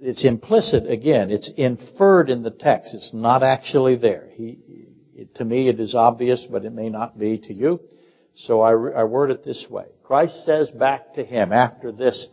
[0.01, 1.29] it's implicit again.
[1.29, 2.93] It's inferred in the text.
[2.93, 4.29] It's not actually there.
[4.33, 4.59] He,
[5.35, 7.79] to me, it is obvious, but it may not be to you.
[8.35, 9.85] So I, I word it this way.
[10.03, 12.27] Christ says back to him after this,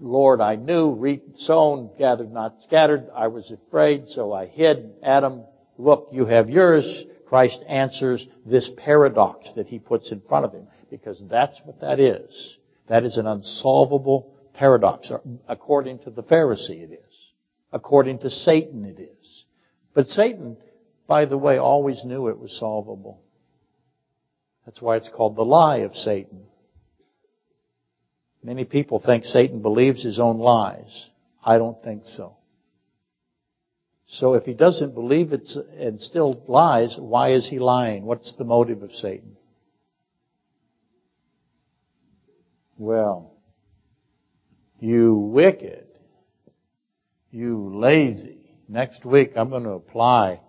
[0.00, 3.08] Lord, I knew, reaped, sown, gathered, not scattered.
[3.14, 4.92] I was afraid, so I hid.
[5.02, 5.44] Adam,
[5.78, 7.04] look, you have yours.
[7.26, 12.00] Christ answers this paradox that he puts in front of him, because that's what that
[12.00, 12.56] is.
[12.88, 15.12] That is an unsolvable paradox.
[15.48, 17.32] According to the Pharisee, it is.
[17.72, 19.44] According to Satan, it is.
[19.94, 20.56] But Satan,
[21.10, 23.20] by the way, always knew it was solvable.
[24.64, 26.44] That's why it's called the lie of Satan.
[28.44, 31.08] Many people think Satan believes his own lies.
[31.44, 32.36] I don't think so.
[34.06, 38.04] So if he doesn't believe it and still lies, why is he lying?
[38.04, 39.36] What's the motive of Satan?
[42.78, 43.32] Well,
[44.78, 45.88] you wicked,
[47.32, 48.54] you lazy.
[48.68, 50.42] Next week I'm going to apply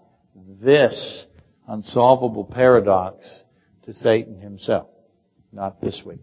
[0.62, 1.26] this
[1.68, 3.44] unsolvable paradox
[3.84, 4.88] to Satan himself.
[5.52, 6.20] Not this week.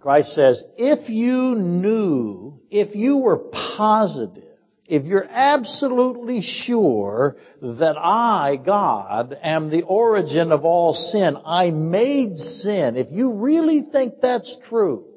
[0.00, 3.38] Christ says, if you knew, if you were
[3.76, 4.44] positive,
[4.86, 12.38] if you're absolutely sure that I, God, am the origin of all sin, I made
[12.38, 15.07] sin, if you really think that's true,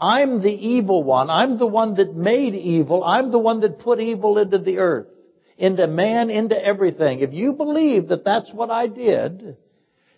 [0.00, 4.00] I'm the evil one, I'm the one that made evil, I'm the one that put
[4.00, 5.08] evil into the earth,
[5.58, 7.20] into man, into everything.
[7.20, 9.56] If you believe that that's what I did,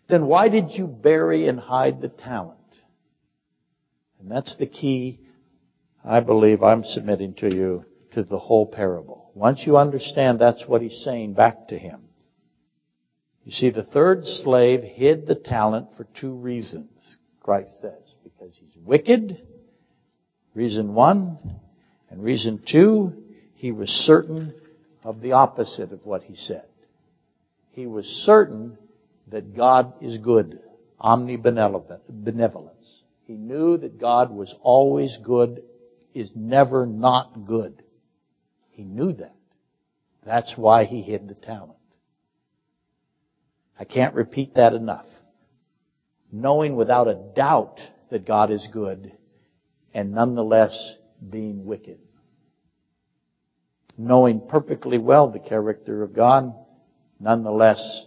[0.09, 2.59] then why did you bury and hide the talent?
[4.21, 5.21] And that's the key,
[6.05, 9.33] I believe, I'm submitting to you to the whole parable.
[9.35, 12.03] Once you understand that's what he's saying back to him.
[13.45, 17.99] You see, the third slave hid the talent for two reasons, Christ says.
[18.23, 19.45] Because he's wicked,
[20.55, 21.39] reason one,
[22.11, 23.13] and reason two,
[23.55, 24.55] he was certain
[25.05, 26.65] of the opposite of what he said.
[27.73, 28.77] He was certain
[29.29, 30.61] that God is good,
[31.01, 32.69] omnibenevolence.
[33.25, 35.63] He knew that God was always good,
[36.15, 37.83] is never not good.
[38.71, 39.35] He knew that.
[40.25, 41.79] That's why he hid the talent.
[43.79, 45.07] I can't repeat that enough.
[46.31, 49.13] Knowing without a doubt that God is good
[49.95, 50.97] and nonetheless
[51.31, 51.99] being wicked.
[53.99, 56.55] Knowing perfectly well the character of God,
[57.21, 58.07] nonetheless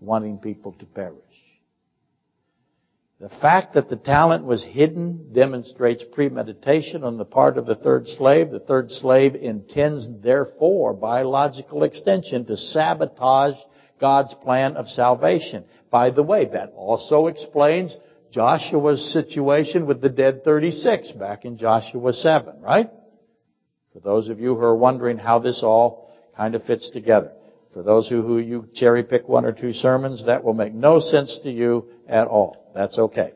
[0.00, 1.16] wanting people to perish.
[3.20, 8.06] The fact that the talent was hidden demonstrates premeditation on the part of the third
[8.06, 8.50] slave.
[8.50, 13.56] The third slave intends, therefore, by logical extension, to sabotage
[14.00, 15.64] God's plan of salvation.
[15.90, 17.94] By the way, that also explains
[18.30, 22.88] Joshua's situation with the dead 36 back in Joshua 7, right?
[23.92, 27.32] For those of you who are wondering how this all kind of fits together.
[27.72, 31.00] For those who, who you cherry pick one or two sermons, that will make no
[31.00, 32.70] sense to you at all.
[32.74, 33.32] That's okay.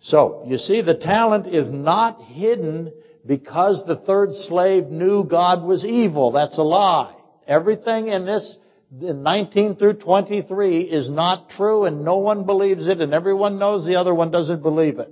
[0.00, 2.92] So, you see, the talent is not hidden
[3.26, 6.32] because the third slave knew God was evil.
[6.32, 7.14] That's a lie.
[7.46, 8.56] Everything in this
[8.90, 13.96] 19 through 23 is not true and no one believes it and everyone knows the
[13.96, 15.10] other one doesn't believe it.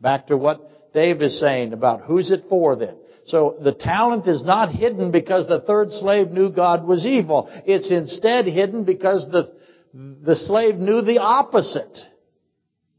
[0.00, 2.96] Back to what Dave is saying about who's it for then.
[3.26, 7.48] So the talent is not hidden because the third slave knew God was evil.
[7.64, 9.52] It's instead hidden because the,
[9.92, 11.98] the slave knew the opposite.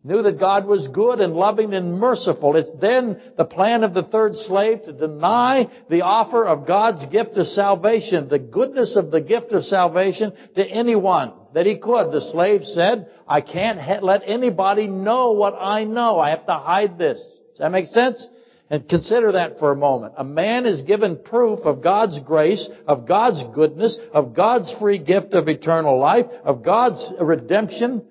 [0.07, 2.55] Knew that God was good and loving and merciful.
[2.55, 7.35] It's then the plan of the third slave to deny the offer of God's gift
[7.35, 12.13] of salvation, the goodness of the gift of salvation to anyone that he could.
[12.13, 16.19] The slave said, I can't let anybody know what I know.
[16.19, 17.17] I have to hide this.
[17.17, 18.25] Does that make sense?
[18.69, 20.13] And consider that for a moment.
[20.15, 25.33] A man is given proof of God's grace, of God's goodness, of God's free gift
[25.33, 28.05] of eternal life, of God's redemption,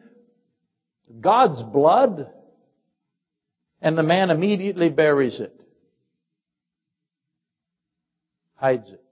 [1.21, 2.31] God's blood,
[3.81, 5.53] and the man immediately buries it.
[8.57, 9.03] Hides it.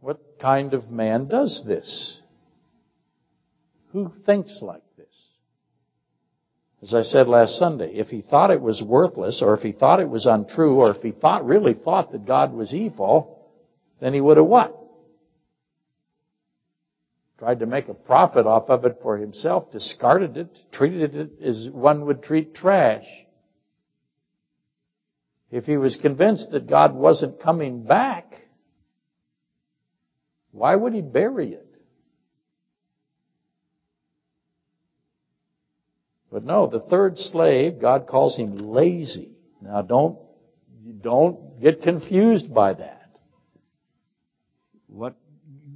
[0.00, 2.20] What kind of man does this?
[3.92, 5.06] Who thinks like this?
[6.84, 10.00] as I said last Sunday, if he thought it was worthless, or if he thought
[10.00, 13.38] it was untrue, or if he thought, really thought that God was evil,
[14.00, 14.76] then he would have what?
[17.38, 21.68] Tried to make a profit off of it for himself, discarded it, treated it as
[21.72, 23.06] one would treat trash.
[25.50, 28.34] If he was convinced that God wasn't coming back,
[30.52, 31.66] why would he bury it?
[36.30, 39.36] But no, the third slave, God calls him lazy.
[39.60, 40.18] Now don't,
[41.00, 42.93] don't get confused by that.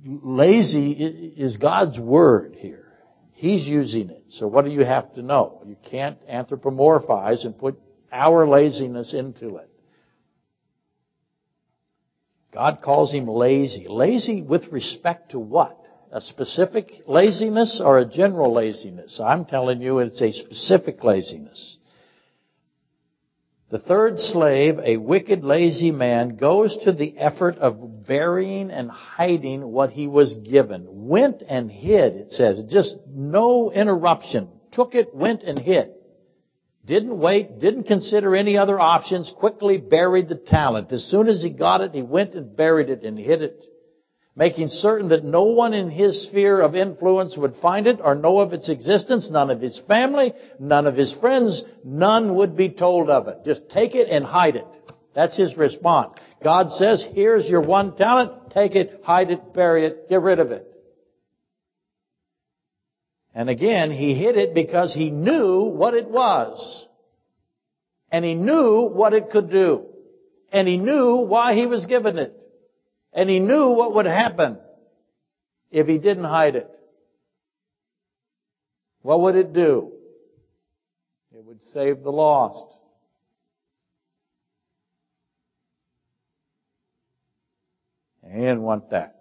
[0.09, 0.93] Lazy
[1.37, 2.87] is God's word here.
[3.33, 4.25] He's using it.
[4.31, 5.63] So what do you have to know?
[5.67, 7.79] You can't anthropomorphize and put
[8.11, 9.71] our laziness into it.
[12.53, 13.87] God calls him lazy.
[13.89, 15.79] Lazy with respect to what?
[16.11, 19.21] A specific laziness or a general laziness?
[19.23, 21.78] I'm telling you it's a specific laziness.
[23.71, 29.67] The third slave, a wicked, lazy man, goes to the effort of burying and hiding
[29.71, 30.87] what he was given.
[30.89, 32.65] Went and hid, it says.
[32.71, 34.49] Just no interruption.
[34.73, 35.91] Took it, went and hid.
[36.87, 40.91] Didn't wait, didn't consider any other options, quickly buried the talent.
[40.91, 43.63] As soon as he got it, he went and buried it and hid it
[44.39, 48.39] making certain that no one in his sphere of influence would find it or know
[48.39, 53.11] of its existence, none of his family, none of his friends, none would be told
[53.11, 53.39] of it.
[53.45, 54.65] Just take it and hide it.
[55.13, 56.15] That's his response.
[56.43, 60.53] God says, here's your one talent, take it, hide it, bury it, get rid of
[60.53, 60.65] it.
[63.35, 66.87] And again, he hid it because he knew what it was.
[68.13, 69.87] And he knew what it could do.
[70.53, 72.38] And he knew why he was given it.
[73.13, 74.59] And he knew what would happen
[75.71, 76.71] if he didn't hide it.
[79.03, 79.93] What would it do?
[81.35, 82.67] It would save the lost.
[88.23, 89.15] And he didn't want that.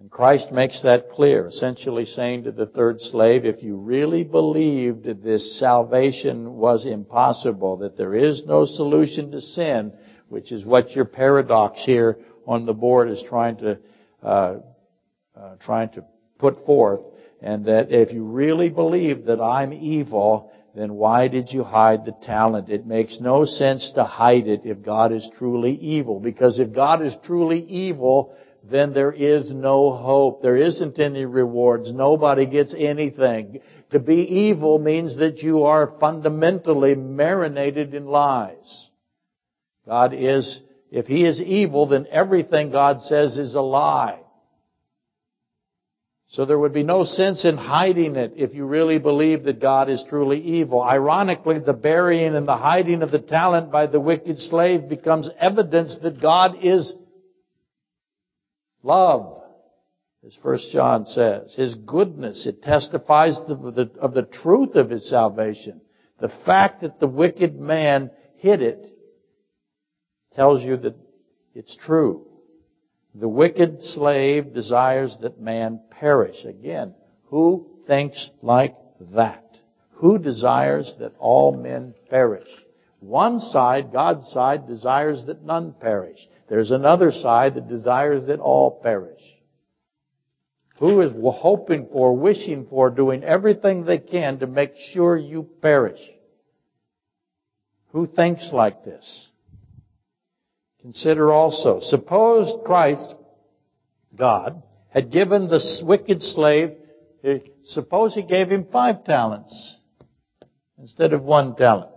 [0.00, 5.04] And Christ makes that clear, essentially saying to the third slave, if you really believed
[5.04, 9.92] that this salvation was impossible, that there is no solution to sin,
[10.32, 12.16] which is what your paradox here
[12.46, 13.78] on the board is trying to
[14.22, 14.56] uh,
[15.36, 16.02] uh, trying to
[16.38, 17.00] put forth,
[17.42, 22.16] and that if you really believe that I'm evil, then why did you hide the
[22.22, 22.70] talent?
[22.70, 27.02] It makes no sense to hide it if God is truly evil, because if God
[27.02, 30.40] is truly evil, then there is no hope.
[30.40, 31.92] There isn't any rewards.
[31.92, 33.60] Nobody gets anything.
[33.90, 38.88] To be evil means that you are fundamentally marinated in lies.
[39.86, 40.60] God is,
[40.90, 44.20] if He is evil, then everything God says is a lie.
[46.28, 49.90] So there would be no sense in hiding it if you really believe that God
[49.90, 50.80] is truly evil.
[50.80, 55.98] Ironically, the burying and the hiding of the talent by the wicked slave becomes evidence
[56.02, 56.94] that God is
[58.82, 59.42] love,
[60.26, 61.52] as First John says.
[61.54, 65.82] His goodness, it testifies of the, of the truth of His salvation.
[66.18, 68.86] The fact that the wicked man hid it
[70.34, 70.96] tells you that
[71.54, 72.26] it's true.
[73.14, 76.44] The wicked slave desires that man perish.
[76.44, 78.74] Again, who thinks like
[79.14, 79.44] that?
[79.96, 82.48] Who desires that all men perish?
[83.00, 86.18] One side, God's side, desires that none perish.
[86.48, 89.20] There's another side that desires that all perish.
[90.78, 96.00] Who is hoping for, wishing for, doing everything they can to make sure you perish?
[97.90, 99.28] Who thinks like this?
[100.82, 103.14] Consider also, suppose Christ,
[104.16, 106.72] God, had given the wicked slave,
[107.22, 109.76] eh, suppose he gave him five talents
[110.78, 111.92] instead of one talent.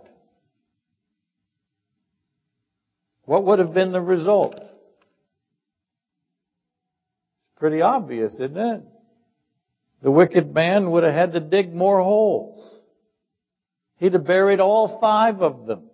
[3.24, 4.54] What would have been the result?
[4.54, 4.64] It's
[7.56, 8.82] Pretty obvious, isn't it?
[10.02, 12.72] The wicked man would have had to dig more holes.
[13.96, 15.90] He'd have buried all five of them,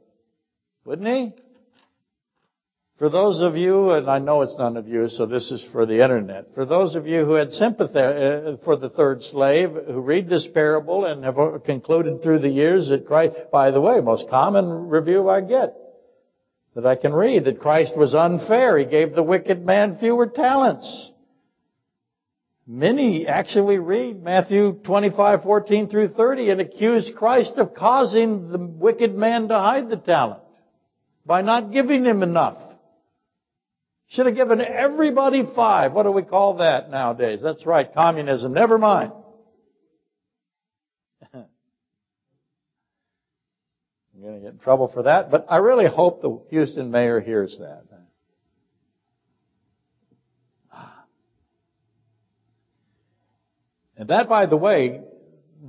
[0.84, 1.41] wouldn't he?
[3.03, 5.86] For those of you, and I know it's none of you, so this is for
[5.86, 6.55] the internet.
[6.55, 10.46] For those of you who had sympathy uh, for the third slave, who read this
[10.46, 15.28] parable and have concluded through the years that Christ, by the way, most common review
[15.28, 15.74] I get
[16.76, 18.78] that I can read, that Christ was unfair.
[18.78, 21.11] He gave the wicked man fewer talents.
[22.68, 29.12] Many actually read Matthew 25, 14 through 30 and accuse Christ of causing the wicked
[29.12, 30.42] man to hide the talent
[31.26, 32.68] by not giving him enough.
[34.13, 35.95] Should have given everybody five.
[35.95, 37.41] What do we call that nowadays?
[37.43, 38.53] That's right, communism.
[38.53, 39.13] Never mind.
[41.33, 41.47] I'm
[44.21, 47.57] going to get in trouble for that, but I really hope the Houston mayor hears
[47.59, 47.85] that.
[53.97, 55.01] And that, by the way,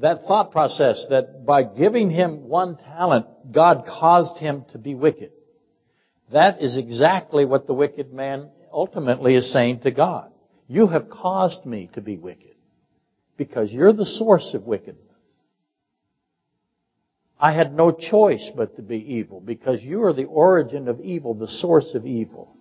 [0.02, 5.32] that thought process that by giving him one talent, God caused him to be wicked.
[6.34, 10.31] That is exactly what the wicked man ultimately is saying to God.
[10.67, 12.49] You have caused me to be wicked.
[13.36, 14.99] because you're the source of wickedness.
[17.39, 21.34] I had no choice but to be evil because you are the origin of evil,
[21.34, 22.55] the source of evil.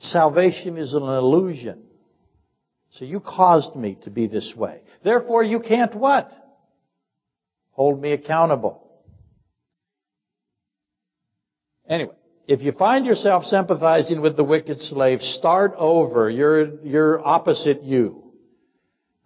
[0.00, 1.82] Salvation is an illusion.
[2.90, 4.82] So you caused me to be this way.
[5.02, 6.30] Therefore you can't what?
[7.72, 8.88] Hold me accountable.
[11.88, 12.14] Anyway,
[12.46, 16.28] if you find yourself sympathizing with the wicked slave, start over.
[16.28, 18.32] You're, you're opposite you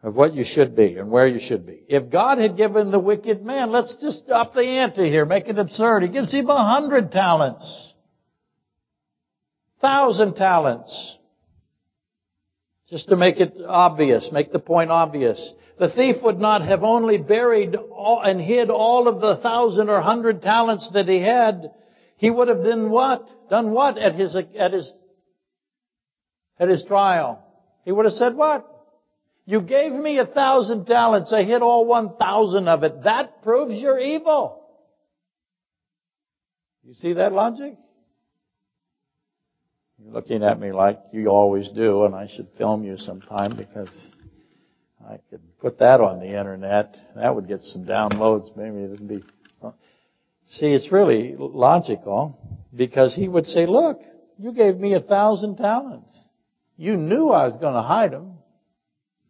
[0.03, 1.83] of what you should be and where you should be.
[1.89, 5.59] If God had given the wicked man, let's just up the ante here, make it
[5.59, 6.03] absurd.
[6.03, 7.95] He gives him a hundred talents.
[9.81, 11.19] Thousand talents.
[12.89, 15.53] Just to make it obvious, make the point obvious.
[15.79, 20.01] The thief would not have only buried all, and hid all of the thousand or
[20.01, 21.71] hundred talents that he had.
[22.17, 23.29] He would have done what?
[23.51, 24.93] Done what at his, at his,
[26.59, 27.43] at his trial?
[27.85, 28.67] He would have said what?
[29.45, 31.33] You gave me a thousand talents.
[31.33, 33.05] I hid all one thousand of it.
[33.05, 34.65] That proves you're evil.
[36.83, 37.77] You see that logic?
[39.99, 43.91] You're looking at me like you always do, and I should film you sometime because
[45.09, 46.97] I could put that on the internet.
[47.15, 48.57] That would get some downloads.
[48.57, 49.23] Maybe it'd be.
[50.49, 52.39] See, it's really logical
[52.75, 54.01] because he would say, look,
[54.39, 56.17] you gave me a thousand talents.
[56.77, 58.35] You knew I was going to hide them.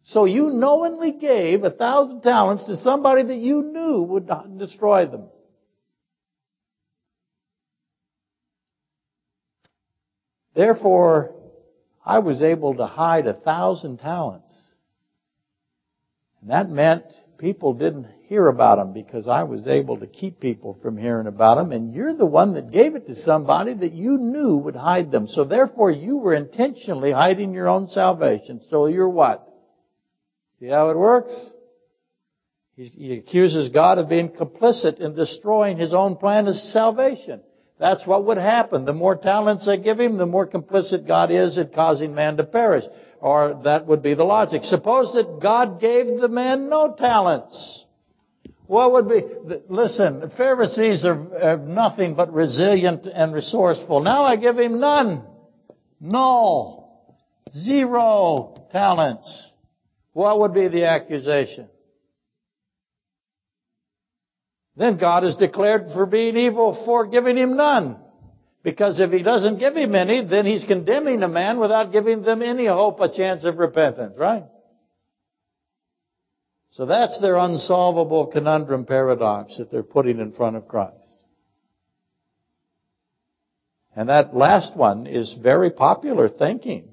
[0.03, 5.05] So you knowingly gave a thousand talents to somebody that you knew would not destroy
[5.05, 5.25] them.
[10.55, 11.35] Therefore,
[12.05, 14.55] I was able to hide a thousand talents.
[16.41, 17.03] And that meant
[17.37, 21.55] people didn't hear about them because I was able to keep people from hearing about
[21.55, 21.71] them.
[21.71, 25.27] And you're the one that gave it to somebody that you knew would hide them.
[25.27, 28.59] So therefore you were intentionally hiding your own salvation.
[28.69, 29.47] So you're what?
[30.59, 31.33] See how it works?
[32.75, 37.41] He accuses God of being complicit in destroying his own plan of salvation.
[37.79, 38.85] That's what would happen.
[38.85, 42.43] The more talents I give him, the more complicit God is in causing man to
[42.43, 42.83] perish.
[43.19, 44.63] Or that would be the logic.
[44.63, 47.85] Suppose that God gave the man no talents.
[48.67, 49.21] What would be,
[49.69, 54.01] listen, the Pharisees are, are nothing but resilient and resourceful.
[54.01, 55.23] Now I give him none.
[56.01, 57.15] Null.
[57.51, 59.51] Zero talents.
[60.11, 61.69] What would be the accusation?
[64.75, 67.97] Then God is declared for being evil for giving him none.
[68.63, 72.41] Because if he doesn't give him any, then he's condemning a man without giving them
[72.41, 74.43] any hope, a chance of repentance, right?
[76.77, 80.93] So that's their unsolvable conundrum paradox that they're putting in front of Christ.
[83.95, 86.89] And that last one is very popular thinking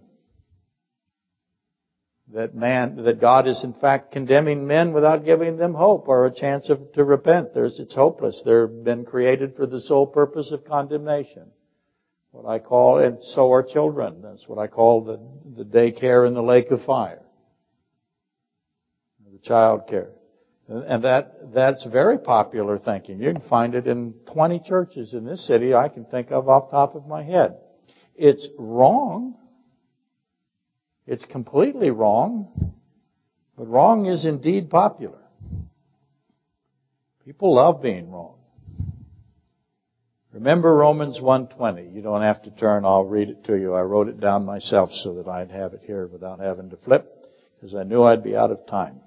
[2.32, 6.35] that man, that God is in fact condemning men without giving them hope or a
[6.35, 7.53] chance of, to repent.
[7.53, 8.43] There's, it's hopeless.
[8.43, 11.51] They've been created for the sole purpose of condemnation.
[12.30, 14.22] What I call, and so are children.
[14.22, 17.24] That's what I call the, the daycare in the lake of fire.
[19.45, 20.11] Child care.
[20.66, 23.20] And that, that's very popular thinking.
[23.20, 26.70] You can find it in 20 churches in this city I can think of off
[26.70, 27.59] the top of my head.
[28.14, 29.36] It's wrong.
[31.07, 32.72] It's completely wrong,
[33.59, 35.18] but wrong is indeed popular.
[37.26, 38.38] People love being wrong.
[40.32, 41.95] Remember Romans 1:20.
[41.95, 43.74] You don't have to turn, I'll read it to you.
[43.74, 47.07] I wrote it down myself so that I'd have it here without having to flip
[47.55, 49.01] because I knew I'd be out of time.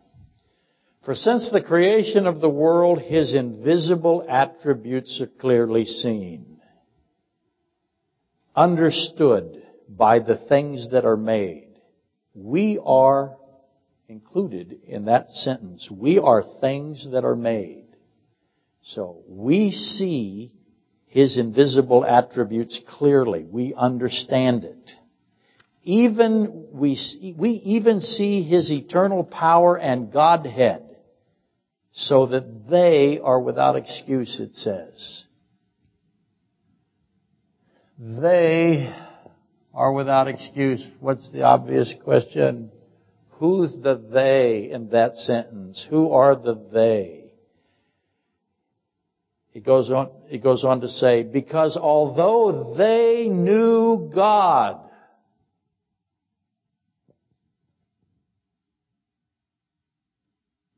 [1.08, 6.60] For since the creation of the world his invisible attributes are clearly seen,
[8.54, 11.68] understood by the things that are made
[12.38, 13.38] we are
[14.08, 15.90] included in that sentence.
[15.90, 17.86] We are things that are made.
[18.84, 20.54] So we see
[21.08, 23.44] His invisible attributes clearly.
[23.50, 24.92] We understand it.
[25.84, 27.00] Even we,
[27.38, 30.87] we even see His eternal power and Godhead
[31.98, 35.24] so that they are without excuse, it says.
[37.98, 38.94] They
[39.74, 40.88] are without excuse.
[41.00, 42.72] What's the obvious question?
[43.32, 45.86] Who's the they in that sentence?
[45.90, 47.32] Who are the they?
[49.50, 54.87] He goes on, he goes on to say, because although they knew God,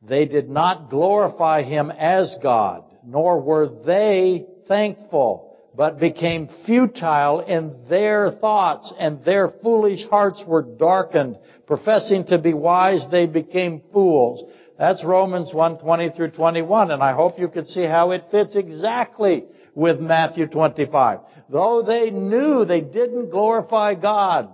[0.09, 5.49] they did not glorify Him as God, nor were they thankful
[5.79, 11.37] but became futile in their thoughts, and their foolish hearts were darkened.
[11.67, 14.43] Professing to be wise, they became fools.
[14.77, 18.57] That's Romans 1, 20 through 21, and I hope you can see how it fits
[18.57, 21.19] exactly with Matthew 25.
[21.49, 24.49] Though they knew they didn't glorify God.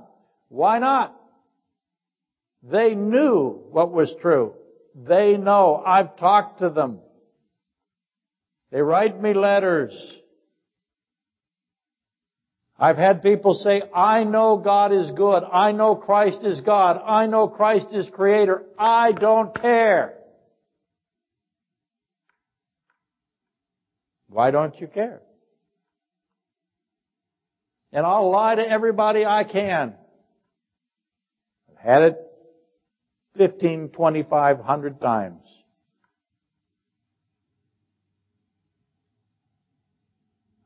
[0.49, 1.15] Why not?
[2.61, 4.53] They knew what was true.
[4.95, 5.81] They know.
[5.85, 6.99] I've talked to them.
[8.71, 10.19] They write me letters.
[12.77, 15.43] I've had people say, I know God is good.
[15.49, 17.01] I know Christ is God.
[17.05, 18.63] I know Christ is creator.
[18.77, 20.15] I don't care.
[24.27, 25.21] Why don't you care?
[27.93, 29.93] And I'll lie to everybody I can.
[31.71, 32.24] I've had it
[33.37, 35.41] 15, 25, 100 times.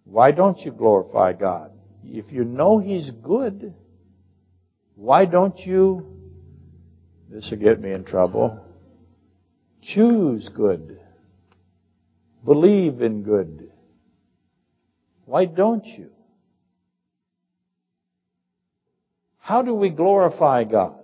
[0.05, 1.71] Why don't you glorify God?
[2.03, 3.75] If you know He's good,
[4.95, 6.17] why don't you,
[7.29, 8.59] this will get me in trouble,
[9.81, 10.99] choose good,
[12.43, 13.71] believe in good?
[15.25, 16.09] Why don't you?
[19.37, 20.98] How do we glorify God?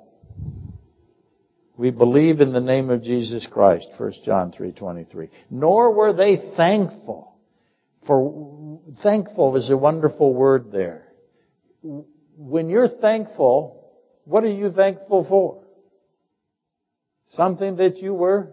[1.77, 5.29] We believe in the name of Jesus Christ, 1 John 3:23.
[5.49, 7.33] Nor were they thankful.
[8.07, 11.07] For thankful is a wonderful word there.
[12.37, 13.91] When you're thankful,
[14.23, 15.63] what are you thankful for?
[17.29, 18.51] Something that you were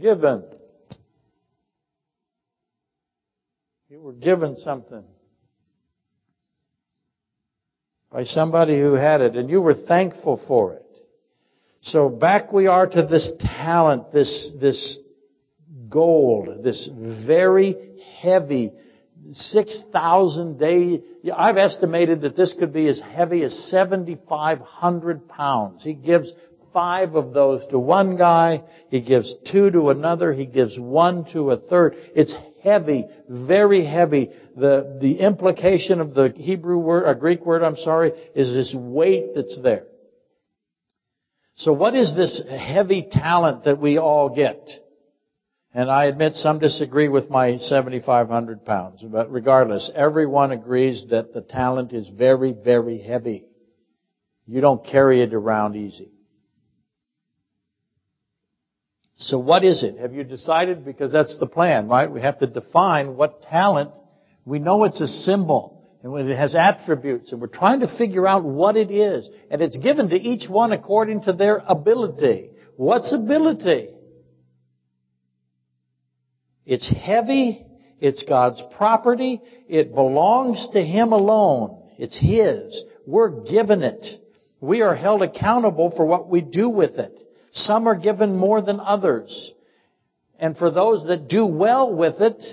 [0.00, 0.44] given.
[3.88, 5.04] You were given something
[8.10, 10.83] by somebody who had it and you were thankful for it.
[11.84, 14.98] So back we are to this talent, this, this
[15.90, 16.88] gold, this
[17.26, 17.76] very
[18.20, 18.72] heavy
[19.30, 21.02] 6,000 day,
[21.34, 25.84] I've estimated that this could be as heavy as 7,500 pounds.
[25.84, 26.32] He gives
[26.72, 31.50] five of those to one guy, he gives two to another, he gives one to
[31.50, 31.94] a third.
[32.14, 34.30] It's heavy, very heavy.
[34.56, 39.34] The, the implication of the Hebrew word, or Greek word, I'm sorry, is this weight
[39.34, 39.84] that's there.
[41.56, 44.68] So what is this heavy talent that we all get?
[45.72, 51.42] And I admit some disagree with my 7,500 pounds, but regardless, everyone agrees that the
[51.42, 53.44] talent is very, very heavy.
[54.46, 56.10] You don't carry it around easy.
[59.16, 59.98] So what is it?
[59.98, 60.84] Have you decided?
[60.84, 62.10] Because that's the plan, right?
[62.10, 63.90] We have to define what talent.
[64.44, 65.73] We know it's a symbol
[66.04, 69.26] and when it has attributes, and we're trying to figure out what it is.
[69.50, 72.50] And it's given to each one according to their ability.
[72.76, 73.88] What's ability?
[76.66, 77.64] It's heavy.
[78.00, 79.40] It's God's property.
[79.66, 81.82] It belongs to Him alone.
[81.96, 82.84] It's His.
[83.06, 84.06] We're given it.
[84.60, 87.18] We are held accountable for what we do with it.
[87.52, 89.52] Some are given more than others.
[90.38, 92.44] And for those that do well with it,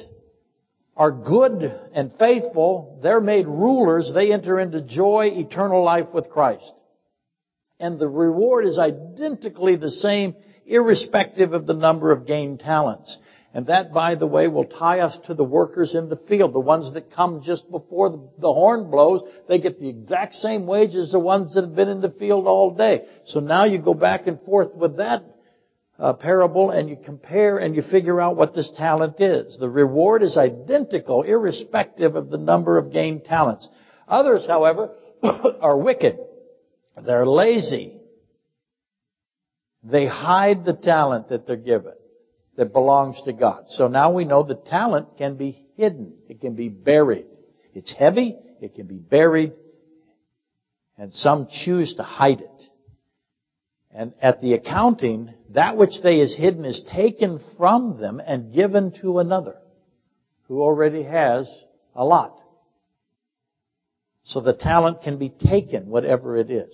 [1.01, 1.63] are good
[1.95, 6.73] and faithful, they're made rulers, they enter into joy, eternal life with Christ.
[7.79, 10.35] And the reward is identically the same,
[10.67, 13.17] irrespective of the number of gained talents.
[13.51, 16.53] And that, by the way, will tie us to the workers in the field.
[16.53, 20.93] The ones that come just before the, horn blows, they get the exact same wage
[20.93, 23.07] as the ones that have been in the field all day.
[23.25, 25.30] So now you go back and forth with that
[26.01, 29.55] uh, parable and you compare and you figure out what this talent is.
[29.59, 33.69] The reward is identical, irrespective of the number of gained talents.
[34.07, 34.89] Others, however,
[35.23, 36.17] are wicked.
[37.05, 37.99] They're lazy.
[39.83, 41.93] They hide the talent that they're given
[42.57, 43.65] that belongs to God.
[43.69, 46.15] So now we know the talent can be hidden.
[46.27, 47.25] It can be buried.
[47.75, 48.35] It's heavy.
[48.59, 49.53] It can be buried.
[50.97, 52.63] And some choose to hide it.
[53.93, 58.91] And at the accounting, that which they is hidden is taken from them and given
[59.01, 59.57] to another
[60.47, 61.49] who already has
[61.95, 62.37] a lot.
[64.23, 66.73] So the talent can be taken, whatever it is.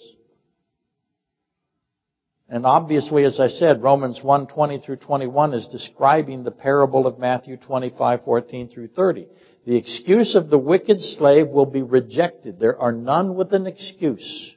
[2.49, 7.19] And obviously, as I said, Romans 1, 20 through 21 is describing the parable of
[7.19, 9.27] Matthew 25, 14 through 30.
[9.65, 12.57] The excuse of the wicked slave will be rejected.
[12.57, 14.55] There are none with an excuse.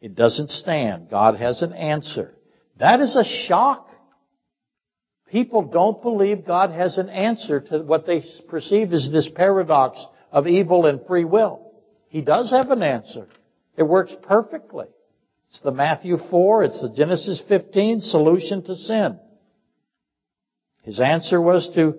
[0.00, 1.10] It doesn't stand.
[1.10, 2.34] God has an answer.
[2.78, 3.88] That is a shock.
[5.30, 10.46] People don't believe God has an answer to what they perceive as this paradox of
[10.46, 11.72] evil and free will.
[12.08, 13.26] He does have an answer.
[13.76, 14.86] It works perfectly.
[15.48, 19.18] It's the Matthew 4, it's the Genesis 15 solution to sin.
[20.82, 21.98] His answer was to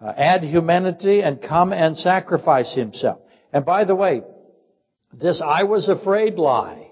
[0.00, 3.20] uh, add humanity and come and sacrifice himself.
[3.52, 4.22] And by the way,
[5.12, 6.89] this I was afraid lie.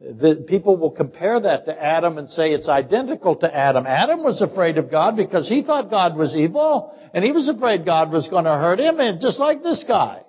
[0.00, 3.84] The, people will compare that to Adam and say it's identical to Adam.
[3.84, 7.84] Adam was afraid of God because he thought God was evil, and he was afraid
[7.84, 10.22] God was going to hurt him, and just like this guy.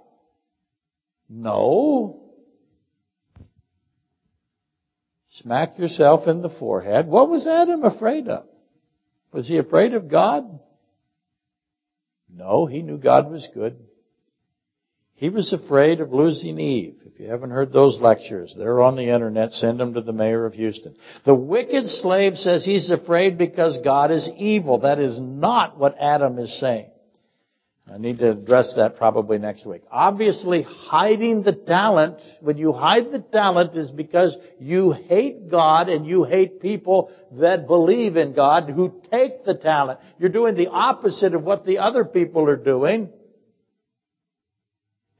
[1.29, 2.31] No.
[5.33, 7.07] Smack yourself in the forehead.
[7.07, 8.45] What was Adam afraid of?
[9.31, 10.59] Was he afraid of God?
[12.27, 13.77] No, he knew God was good.
[15.19, 16.95] He was afraid of losing Eve.
[17.05, 19.51] If you haven't heard those lectures, they're on the internet.
[19.51, 20.95] Send them to the mayor of Houston.
[21.25, 24.79] The wicked slave says he's afraid because God is evil.
[24.79, 26.91] That is not what Adam is saying.
[27.93, 29.81] I need to address that probably next week.
[29.91, 36.07] Obviously, hiding the talent, when you hide the talent is because you hate God and
[36.07, 39.99] you hate people that believe in God who take the talent.
[40.17, 43.09] You're doing the opposite of what the other people are doing.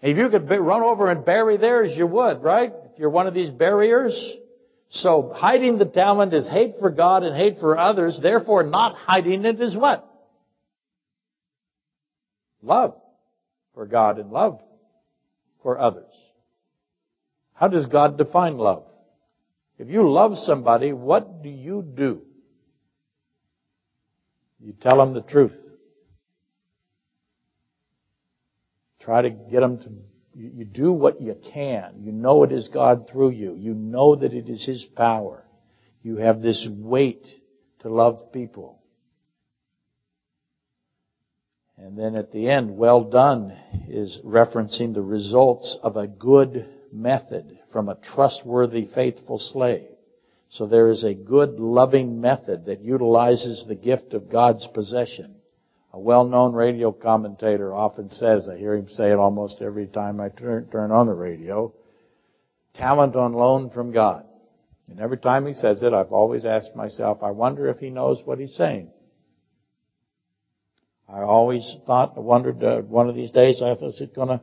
[0.02, 2.72] If you could run over and bury theirs, you would, right?
[2.94, 4.38] If you're one of these barriers.
[4.90, 8.20] So hiding the talent is hate for God and hate for others.
[8.22, 10.06] Therefore, not hiding it is what?
[12.62, 12.96] Love
[13.74, 14.62] for God and love
[15.62, 16.14] for others.
[17.54, 18.86] How does God define love?
[19.78, 22.22] If you love somebody, what do you do?
[24.60, 25.58] You tell them the truth.
[29.00, 29.90] Try to get them to,
[30.36, 32.02] you do what you can.
[32.02, 33.56] You know it is God through you.
[33.56, 35.44] You know that it is His power.
[36.02, 37.28] You have this weight
[37.80, 38.80] to love people.
[41.78, 47.58] And then at the end, well done is referencing the results of a good method
[47.72, 49.88] from a trustworthy, faithful slave.
[50.50, 55.36] So there is a good, loving method that utilizes the gift of God's possession.
[55.92, 60.30] A well-known radio commentator often says, I hear him say it almost every time I
[60.30, 61.74] turn, turn on the radio,
[62.76, 64.26] talent on loan from God.
[64.88, 68.22] And every time he says it, I've always asked myself, I wonder if he knows
[68.24, 68.92] what he's saying.
[71.08, 74.42] I always thought, I wondered, uh, one of these days I was going to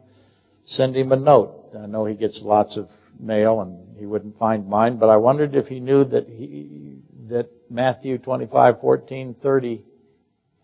[0.64, 1.70] send him a note.
[1.78, 2.88] I know he gets lots of
[3.20, 7.48] mail and he wouldn't find mine, but I wondered if he knew that he, that
[7.70, 9.84] Matthew 25, 14, 30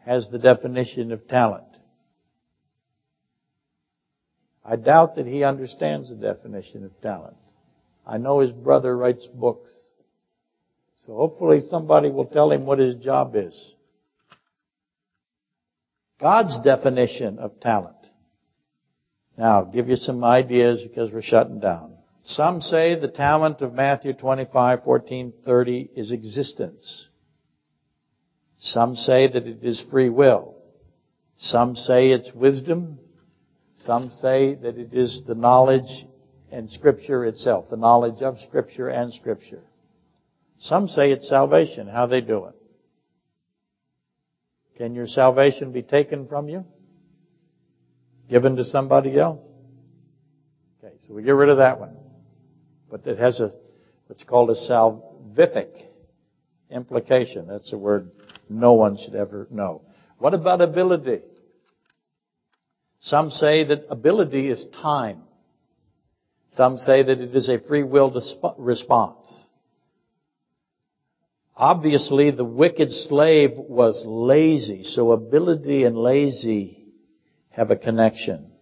[0.05, 1.64] has the definition of talent.
[4.64, 7.36] I doubt that he understands the definition of talent.
[8.07, 9.70] I know his brother writes books.
[11.05, 13.74] So hopefully somebody will tell him what his job is.
[16.20, 17.96] God's definition of talent.
[19.36, 21.96] Now, I'll give you some ideas because we're shutting down.
[22.22, 27.09] Some say the talent of Matthew 25, 14, 30 is existence.
[28.62, 30.54] Some say that it is free will.
[31.36, 32.98] Some say it's wisdom.
[33.74, 36.06] Some say that it is the knowledge
[36.52, 39.64] and Scripture itself, the knowledge of Scripture and Scripture.
[40.60, 41.88] Some say it's salvation.
[41.88, 42.54] How they do it?
[44.78, 46.64] Can your salvation be taken from you?
[48.30, 49.44] Given to somebody else?
[50.78, 51.96] Okay, so we get rid of that one.
[52.88, 53.50] But it has a,
[54.06, 55.86] what's called a salvific
[56.70, 57.48] implication.
[57.48, 58.10] That's a word
[58.49, 59.82] no one should ever know.
[60.18, 61.20] What about ability?
[63.01, 65.22] Some say that ability is time.
[66.51, 68.12] Some say that it is a free will
[68.59, 69.47] response.
[71.57, 76.84] Obviously, the wicked slave was lazy, so ability and lazy
[77.51, 78.53] have a connection.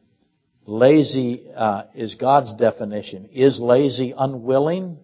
[0.66, 3.28] Lazy uh, is God's definition.
[3.32, 4.98] Is lazy unwilling?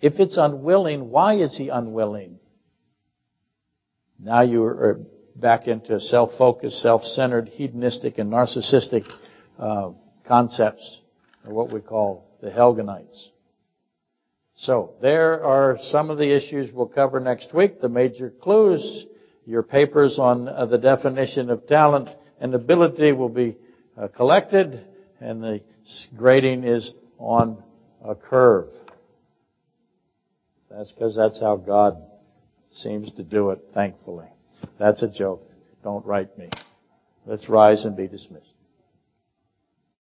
[0.00, 2.38] If it's unwilling, why is he unwilling?
[4.18, 5.00] Now you are
[5.36, 9.08] back into self-focused, self-centered, hedonistic, and narcissistic
[9.58, 9.90] uh,
[10.26, 11.00] concepts,
[11.46, 13.28] or what we call the Helgenites.
[14.56, 17.80] So there are some of the issues we'll cover next week.
[17.80, 19.06] The major clues,
[19.46, 22.08] your papers on uh, the definition of talent
[22.40, 23.56] and ability will be
[23.96, 24.84] uh, collected,
[25.20, 25.60] and the
[26.16, 27.62] grading is on
[28.04, 28.70] a curve.
[30.68, 32.02] That's because that's how God
[32.70, 34.26] seems to do it, thankfully.
[34.78, 35.42] That's a joke.
[35.82, 36.50] Don't write me.
[37.26, 38.46] Let's rise and be dismissed.